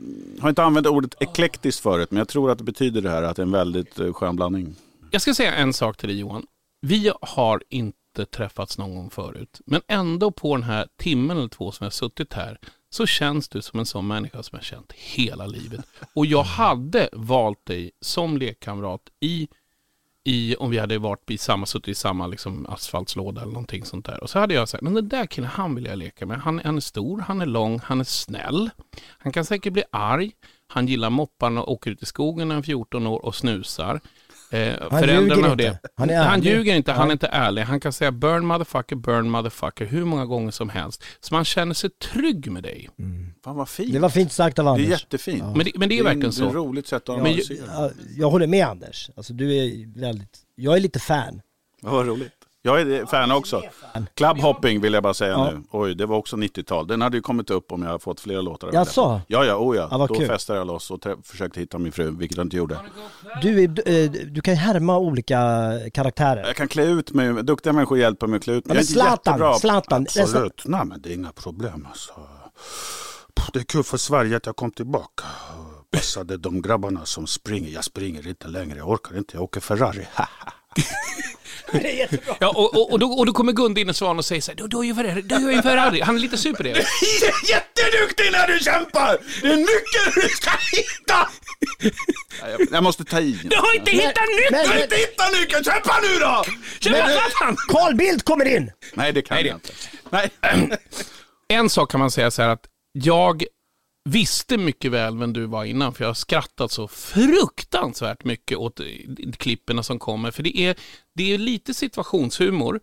har 0.41 0.49
inte 0.49 0.63
använt 0.63 0.87
ordet 0.87 1.15
eklektiskt 1.19 1.79
förut, 1.79 2.11
men 2.11 2.17
jag 2.17 2.27
tror 2.27 2.51
att 2.51 2.57
det 2.57 2.63
betyder 2.63 3.01
det 3.01 3.09
här 3.09 3.23
att 3.23 3.35
det 3.35 3.41
är 3.41 3.45
en 3.45 3.51
väldigt 3.51 3.99
eh, 3.99 4.13
skön 4.13 4.35
blandning. 4.35 4.75
Jag 5.15 5.21
ska 5.21 5.33
säga 5.33 5.53
en 5.53 5.73
sak 5.73 5.97
till 5.97 6.09
dig 6.09 6.19
Johan. 6.19 6.45
Vi 6.81 7.11
har 7.21 7.63
inte 7.69 8.25
träffats 8.25 8.77
någon 8.77 8.95
gång 8.95 9.09
förut. 9.09 9.61
Men 9.65 9.81
ändå 9.87 10.31
på 10.31 10.55
den 10.55 10.63
här 10.63 10.87
timmen 10.97 11.37
eller 11.37 11.47
två 11.47 11.71
som 11.71 11.83
jag 11.83 11.85
har 11.85 11.91
suttit 11.91 12.33
här 12.33 12.59
så 12.89 13.05
känns 13.05 13.49
du 13.49 13.61
som 13.61 13.79
en 13.79 13.85
sån 13.85 14.07
människa 14.07 14.43
som 14.43 14.55
jag 14.55 14.63
känt 14.63 14.91
hela 14.91 15.45
livet. 15.47 15.85
Och 16.13 16.25
jag 16.25 16.43
hade 16.43 17.09
valt 17.13 17.65
dig 17.65 17.91
som 18.01 18.37
lekkamrat 18.37 19.01
i, 19.19 19.47
i 20.23 20.55
om 20.55 20.69
vi 20.69 20.77
hade 20.77 20.97
varit 20.97 21.31
i 21.31 21.37
samma, 21.37 21.65
suttit 21.65 21.87
i 21.87 21.95
samma 21.95 22.27
liksom, 22.27 22.65
asfaltslåda 22.69 23.41
eller 23.41 23.53
någonting 23.53 23.85
sånt 23.85 24.05
där. 24.05 24.23
Och 24.23 24.29
så 24.29 24.39
hade 24.39 24.53
jag 24.53 24.69
sagt, 24.69 24.83
men 24.83 24.93
den 24.93 25.09
där 25.09 25.25
killen, 25.25 25.49
han 25.49 25.75
vill 25.75 25.85
jag 25.85 25.97
leka 25.97 26.25
med. 26.25 26.37
Han, 26.37 26.61
han 26.63 26.77
är 26.77 26.81
stor, 26.81 27.19
han 27.19 27.41
är 27.41 27.45
lång, 27.45 27.79
han 27.79 27.99
är 27.99 28.03
snäll. 28.03 28.69
Han 29.07 29.31
kan 29.31 29.45
säkert 29.45 29.73
bli 29.73 29.83
arg. 29.91 30.31
Han 30.67 30.87
gillar 30.87 31.09
mopparna 31.09 31.63
och 31.63 31.71
åker 31.71 31.91
ut 31.91 32.03
i 32.03 32.05
skogen 32.05 32.47
när 32.47 32.55
han 32.55 32.61
är 32.61 32.65
14 32.65 33.07
år 33.07 33.25
och 33.25 33.35
snusar. 33.35 34.01
Eh, 34.55 34.75
Han 34.91 34.99
föräldrarna 34.99 35.35
ljuger 35.49 35.51
inte. 35.51 35.79
Han 35.95 36.09
är 36.09 36.23
han 36.23 36.41
ljuger 36.41 36.75
inte, 36.75 36.91
han 36.91 37.07
är 37.07 37.11
inte 37.11 37.27
ärlig. 37.27 37.61
Han 37.61 37.79
kan 37.79 37.93
säga 37.93 38.11
burn 38.11 38.45
motherfucker, 38.45 38.95
burn 38.95 39.29
motherfucker 39.29 39.85
hur 39.85 40.05
många 40.05 40.25
gånger 40.25 40.51
som 40.51 40.69
helst. 40.69 41.03
Så 41.19 41.33
man 41.33 41.45
känner 41.45 41.73
sig 41.73 41.89
trygg 41.89 42.51
med 42.51 42.63
dig. 42.63 42.89
Fan 43.43 43.55
vad 43.55 43.69
fint. 43.69 43.93
Det 43.93 43.99
var 43.99 44.09
fint 44.09 44.31
sagt 44.31 44.59
av 44.59 44.65
Det 44.65 44.69
är 44.71 44.73
Anders. 44.73 44.89
jättefint. 44.89 45.39
Ja. 45.39 45.53
Men, 45.55 45.65
det, 45.65 45.71
men 45.75 45.89
det 45.89 45.99
är 45.99 46.03
verkligen 46.03 46.19
Det 46.19 46.27
är 46.27 46.31
så. 46.31 46.47
ett 46.47 46.53
roligt 46.55 46.87
sätt 46.87 47.09
att 47.09 47.09
analysera. 47.19 47.57
Ja, 47.67 47.91
jag 48.17 48.29
håller 48.29 48.47
med 48.47 48.67
Anders. 48.67 49.09
Alltså 49.17 49.33
du 49.33 49.55
är 49.57 49.99
väldigt... 49.99 50.39
Jag 50.55 50.75
är 50.75 50.79
lite 50.79 50.99
fan. 50.99 51.41
Ja, 51.81 51.89
vad 51.89 52.07
roligt. 52.07 52.31
Jag 52.65 52.81
är 52.81 53.05
fan 53.05 53.31
också. 53.31 53.61
Clubhopping 54.13 54.81
vill 54.81 54.93
jag 54.93 55.03
bara 55.03 55.13
säga 55.13 55.31
Ja. 55.31 55.51
nu. 55.51 55.63
Oj, 55.71 55.95
det 55.95 56.05
var 56.05 56.17
också 56.17 56.35
90-tal. 56.35 56.87
Den 56.87 57.01
hade 57.01 57.17
ju 57.17 57.21
kommit 57.21 57.49
upp 57.49 57.71
om 57.71 57.81
jag 57.81 57.87
hade 57.89 57.99
fått 57.99 58.19
flera 58.19 58.41
låtar. 58.41 58.69
Jaså? 58.73 59.21
Ja, 59.27 59.45
ja, 59.45 59.55
oh 59.55 59.75
ja. 59.75 59.87
Ja, 59.91 59.97
Då 59.97 60.15
kul. 60.15 60.27
festade 60.27 60.59
jag 60.59 60.67
loss 60.67 60.91
och 60.91 61.03
försökte 61.23 61.59
hitta 61.59 61.77
min 61.77 61.91
fru, 61.91 62.11
vilket 62.11 62.37
jag 62.37 62.45
inte 62.45 62.57
gjorde. 62.57 62.79
Du, 63.41 63.63
är, 63.63 63.67
du, 63.67 64.37
eh, 64.37 64.41
kan 64.41 64.55
härma 64.55 64.97
olika 64.97 65.39
karaktärer. 65.93 66.43
Jag 66.47 66.55
kan 66.55 66.67
klä 66.67 66.83
ut 66.85 67.13
mig, 67.13 67.43
duktiga 67.43 67.73
människor 67.73 67.97
hjälper 67.97 68.27
mig 68.27 68.37
att 68.37 68.43
klä 68.43 68.53
ut 68.53 68.65
mig. 68.65 68.75
Men 68.77 68.85
jag 68.89 69.07
är 69.07 69.11
inte 69.11 69.23
Zlatan. 69.23 69.59
Zlatan, 69.59 70.01
Absolut, 70.19 70.61
nej 70.65 70.85
men 70.85 71.01
det 71.01 71.09
är 71.09 71.13
inga 71.13 71.31
problem 71.31 71.87
alltså. 71.89 72.13
Det 73.53 73.59
är 73.59 73.63
kul 73.63 73.83
för 73.83 73.97
Sverige 73.97 74.37
att 74.37 74.45
jag 74.45 74.55
kom 74.55 74.71
tillbaka. 74.71 75.23
Passade 75.91 76.37
de 76.37 76.61
grabbarna 76.61 77.05
som 77.05 77.27
springer. 77.27 77.69
Jag 77.69 77.83
springer 77.83 78.27
inte 78.27 78.47
längre, 78.47 78.77
jag 78.77 78.89
orkar 78.89 79.17
inte, 79.17 79.37
jag 79.37 79.43
åker 79.43 79.61
Ferrari. 79.61 80.07
Ja, 82.39 82.47
och, 82.49 82.75
och, 82.75 82.91
och, 82.91 82.99
då, 82.99 83.07
och 83.11 83.25
då 83.25 83.33
kommer 83.33 83.51
Gunde 83.53 83.93
Svan 83.93 84.17
och 84.17 84.25
säger 84.25 84.41
så 84.41 84.51
här, 84.51 84.55
du, 84.57 84.67
du 84.67 84.77
har 84.77 84.83
ju 84.83 84.95
Ferrari, 84.95 85.21
du 85.21 85.35
har 85.35 85.41
ju 85.51 85.57
en 85.57 85.63
Ferrari. 85.63 86.01
Han 86.01 86.15
är 86.15 86.19
lite 86.19 86.37
sur 86.37 86.53
på 86.53 86.63
det. 86.63 86.69
Jätteduktig 87.49 88.31
när 88.31 88.47
du 88.47 88.59
kämpar! 88.59 89.17
Det 89.41 89.47
är 89.47 89.55
nyckeln 89.55 90.11
du 90.15 90.29
ska 90.29 90.51
hitta! 90.71 91.29
Jag, 92.49 92.67
jag 92.71 92.83
måste 92.83 93.03
ta 93.05 93.19
i. 93.19 93.31
Du 93.43 93.55
har 93.57 93.75
inte 93.75 93.91
hittat 93.91 94.13
nyckeln! 94.37 94.51
men- 94.51 94.61
Jag 94.65 94.67
har 94.69 94.83
inte 94.83 94.95
hittat 94.95 95.33
nyckeln, 95.41 95.63
kämpa 95.63 95.99
nu 96.03 96.19
då! 96.19 96.43
Kämpa, 96.79 97.07
Zlatan! 97.09 97.55
Carl 97.67 97.95
Bildt 97.95 98.23
kommer 98.25 98.45
in! 98.55 98.71
Nej, 98.93 99.13
det 99.13 99.21
kan 99.21 99.35
Nej, 99.35 99.43
det- 99.43 99.49
jag 99.49 99.55
inte. 99.57 99.73
Nej. 100.09 100.29
En 101.47 101.69
sak 101.69 101.91
kan 101.91 101.99
man 101.99 102.11
säga 102.11 102.31
så 102.31 102.41
här 102.41 102.49
att 102.49 102.65
jag 102.93 103.43
visste 104.09 104.57
mycket 104.57 104.91
väl 104.91 105.17
vem 105.17 105.33
du 105.33 105.45
var 105.45 105.65
innan, 105.65 105.93
för 105.93 106.03
jag 106.03 106.09
har 106.09 106.13
skrattat 106.13 106.71
så 106.71 106.87
fruktansvärt 106.87 108.23
mycket 108.23 108.57
åt 108.57 108.79
eh, 108.79 108.85
klipperna 109.37 109.83
som 109.83 109.99
kommer. 109.99 110.31
För 110.31 110.43
det 110.43 110.59
är, 110.59 110.75
det 111.15 111.33
är 111.33 111.37
lite 111.37 111.73
situationshumor. 111.73 112.79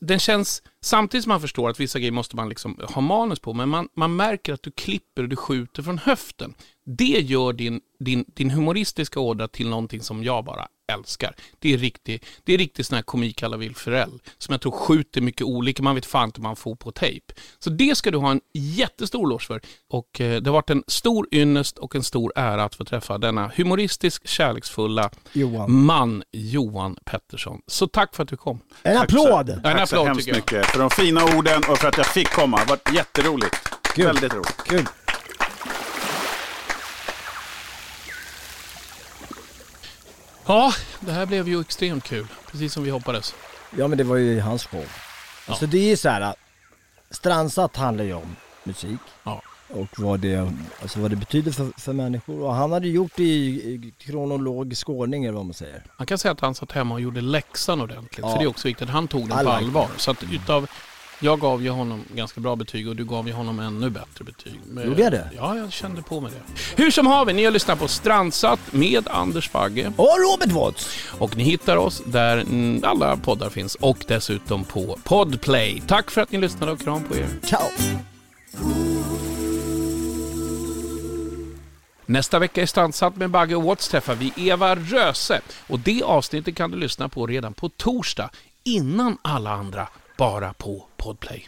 den 0.00 0.18
känns, 0.18 0.62
samtidigt 0.82 1.24
som 1.24 1.28
man 1.30 1.40
förstår 1.40 1.70
att 1.70 1.80
vissa 1.80 1.98
grejer 1.98 2.12
måste 2.12 2.36
man 2.36 2.48
liksom 2.48 2.80
ha 2.94 3.00
manus 3.02 3.38
på, 3.40 3.52
men 3.52 3.68
man, 3.68 3.88
man 3.96 4.16
märker 4.16 4.52
att 4.52 4.62
du 4.62 4.70
klipper 4.70 5.22
och 5.22 5.28
du 5.28 5.36
skjuter 5.36 5.82
från 5.82 5.98
höften. 5.98 6.54
Det 6.84 7.04
gör 7.04 7.52
din, 7.52 7.80
din, 8.00 8.24
din 8.34 8.50
humoristiska 8.50 9.20
ådra 9.20 9.48
till 9.48 9.68
någonting 9.68 10.00
som 10.02 10.24
jag 10.24 10.44
bara 10.44 10.66
älskar. 10.92 11.34
Det 11.58 11.72
är 11.74 11.78
riktig, 11.78 12.24
det 12.44 12.54
är 12.54 12.58
riktigt 12.58 12.86
sån 12.86 12.96
här 12.96 13.02
komik 13.02 13.42
alla 13.42 13.56
Will 13.56 13.74
Ferrell, 13.76 14.18
som 14.38 14.52
jag 14.52 14.60
tror 14.60 14.72
skjuter 14.72 15.20
mycket 15.20 15.42
olika, 15.46 15.82
man 15.82 15.94
vet 15.94 16.06
fan 16.06 16.24
inte 16.28 16.38
om 16.38 16.42
man 16.42 16.56
får 16.56 16.74
på 16.76 16.90
tejp. 16.92 17.32
Så 17.58 17.70
det 17.70 17.94
ska 17.96 18.10
du 18.10 18.18
ha 18.18 18.30
en 18.30 18.40
jättestor 18.54 19.26
loge 19.28 19.44
för. 19.46 19.60
Och 19.90 20.20
eh, 20.20 20.40
det 20.42 20.50
har 20.50 20.54
varit 20.54 20.70
en 20.70 20.84
stor 20.86 21.28
ynnest 21.32 21.78
och 21.78 21.96
en 21.96 22.02
stor 22.02 22.32
ära 22.36 22.64
att 22.64 22.74
få 22.74 22.84
träffa 22.84 23.18
denna 23.18 23.50
humoristisk, 23.56 24.28
kärleksfulla 24.28 25.10
Johan. 25.32 25.72
man, 25.84 26.22
Johan 26.32 26.96
Pettersson. 27.04 27.60
Så 27.66 27.86
tack 27.86 28.14
för 28.14 28.22
att 28.22 28.28
du 28.28 28.36
kom. 28.36 28.60
En 28.82 28.96
Tack 28.96 29.10
så- 29.10 29.26
applåd! 29.28 29.50
En 29.50 29.62
Tack 29.62 29.88
så 29.88 29.96
applåd, 29.96 30.06
hemskt 30.06 30.26
tycker 30.26 30.56
jag. 30.56 30.60
mycket 30.60 30.71
för 30.72 30.78
de 30.78 30.90
fina 30.90 31.24
orden 31.24 31.62
och 31.68 31.78
för 31.78 31.88
att 31.88 31.96
jag 31.96 32.06
fick 32.06 32.30
komma. 32.30 32.58
Det 32.58 32.64
varit 32.64 32.94
jätteroligt. 32.94 33.56
Kul. 33.94 34.04
Väldigt 34.04 34.34
roligt. 34.34 34.64
Kul. 34.66 34.86
Ja, 40.46 40.72
det 41.00 41.12
här 41.12 41.26
blev 41.26 41.48
ju 41.48 41.60
extremt 41.60 42.04
kul. 42.04 42.26
Precis 42.50 42.72
som 42.72 42.84
vi 42.84 42.90
hoppades. 42.90 43.34
Ja 43.70 43.88
men 43.88 43.98
det 43.98 44.04
var 44.04 44.16
ju 44.16 44.40
hans 44.40 44.66
show. 44.66 44.84
Alltså 45.46 45.66
det 45.66 45.78
är 45.78 45.88
ju 45.88 45.96
så 45.96 46.08
här. 46.08 46.34
Strandsatt 47.10 47.76
handlar 47.76 48.04
ju 48.04 48.14
om 48.14 48.36
musik. 48.64 49.00
Ja. 49.22 49.42
Och 49.72 49.88
vad 49.98 50.20
det, 50.20 50.50
alltså 50.82 51.00
vad 51.00 51.10
det 51.10 51.16
betyder 51.16 51.52
för, 51.52 51.80
för 51.80 51.92
människor. 51.92 52.42
Och 52.42 52.54
han 52.54 52.72
hade 52.72 52.88
gjort 52.88 53.12
det 53.16 53.22
i, 53.22 53.46
i 53.74 53.94
kronologisk 53.98 54.88
ordning 54.88 55.24
eller 55.24 55.36
vad 55.36 55.44
man 55.46 55.54
säger. 55.54 55.82
Man 55.98 56.06
kan 56.06 56.18
säga 56.18 56.32
att 56.32 56.40
han 56.40 56.54
satt 56.54 56.72
hemma 56.72 56.94
och 56.94 57.00
gjorde 57.00 57.20
läxan 57.20 57.80
ordentligt. 57.80 58.18
Ja. 58.22 58.30
För 58.32 58.38
det 58.38 58.44
är 58.44 58.48
också 58.48 58.68
viktigt. 58.68 58.88
Han 58.88 59.08
tog 59.08 59.28
den 59.28 59.40
I 59.40 59.44
på 59.44 59.50
allvar. 59.50 59.88
Så 59.96 60.10
att 60.10 60.22
utav, 60.32 60.66
jag 61.20 61.40
gav 61.40 61.62
ju 61.62 61.70
honom 61.70 62.04
ganska 62.14 62.40
bra 62.40 62.56
betyg 62.56 62.88
och 62.88 62.96
du 62.96 63.04
gav 63.04 63.26
ju 63.26 63.32
honom 63.32 63.60
ännu 63.60 63.90
bättre 63.90 64.24
betyg. 64.24 64.60
Men- 64.66 64.86
Gjorde 64.86 65.02
jag 65.02 65.12
det? 65.12 65.30
Ja, 65.36 65.56
jag 65.56 65.72
kände 65.72 66.02
på 66.02 66.20
mig 66.20 66.32
det. 66.32 66.82
Hur 66.82 66.90
som 66.90 67.06
haver, 67.06 67.32
ni 67.32 67.44
har 67.44 67.52
lyssnat 67.52 67.78
på 67.78 67.88
Strandsatt 67.88 68.60
med 68.72 69.08
Anders 69.08 69.52
Bagge. 69.52 69.92
Och 69.96 70.08
Robert 70.30 70.52
Watts! 70.52 70.88
Och 71.18 71.36
ni 71.36 71.42
hittar 71.44 71.76
oss 71.76 72.02
där 72.06 72.38
mm, 72.38 72.80
alla 72.84 73.16
poddar 73.16 73.50
finns 73.50 73.74
och 73.74 74.04
dessutom 74.08 74.64
på 74.64 74.98
Podplay. 75.04 75.82
Tack 75.86 76.10
för 76.10 76.20
att 76.20 76.32
ni 76.32 76.38
lyssnade 76.38 76.72
och 76.72 76.80
kram 76.80 77.04
på 77.04 77.16
er. 77.16 77.28
Ciao! 77.42 77.68
Nästa 82.06 82.38
vecka 82.38 82.62
i 82.62 82.66
Strandsatt 82.66 83.16
med 83.16 83.30
Bagge 83.30 83.56
och 83.56 83.62
Watts 83.62 83.88
träffar 83.88 84.14
vi 84.14 84.32
Eva 84.36 84.76
Röse. 84.76 85.40
Och 85.66 85.80
det 85.80 86.02
avsnittet 86.02 86.54
kan 86.54 86.70
du 86.70 86.76
lyssna 86.76 87.08
på 87.08 87.26
redan 87.26 87.54
på 87.54 87.68
torsdag, 87.68 88.30
innan 88.64 89.18
alla 89.22 89.50
andra, 89.50 89.88
bara 90.16 90.52
på 90.52 90.86
Podplay. 90.96 91.46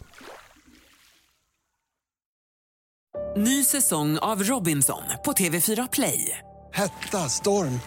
Ny 3.37 3.63
säsong 3.63 4.17
av 4.17 4.43
Robinson 4.43 5.03
på 5.25 5.31
TV4 5.31 5.89
Play. 5.91 6.37
Hetta, 6.73 7.29
storm, 7.29 7.79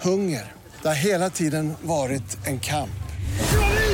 hunger. 0.00 0.52
Det 0.82 0.88
har 0.88 0.94
hela 0.94 1.30
tiden 1.30 1.74
varit 1.82 2.46
en 2.46 2.60
kamp. 2.60 3.02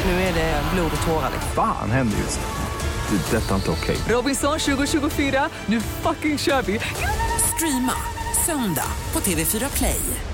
Nu 0.04 0.10
är 0.10 0.34
det 0.34 0.62
blod 0.74 0.90
och 1.00 1.06
tårar. 1.06 1.30
Fan 1.54 1.90
händer 1.90 2.18
just 2.18 2.40
det. 2.40 2.46
Det 3.10 3.36
är 3.36 3.40
detta 3.40 3.54
inte 3.54 3.70
okej. 3.70 3.96
Robinson 4.08 4.58
2024, 4.58 5.48
nu 5.66 5.80
fucking 5.80 6.38
kör 6.38 6.62
vi! 6.62 6.80
Streama 7.54 8.17
söndag 8.48 8.92
på 9.12 9.20
TV4 9.20 9.76
Play. 9.76 10.27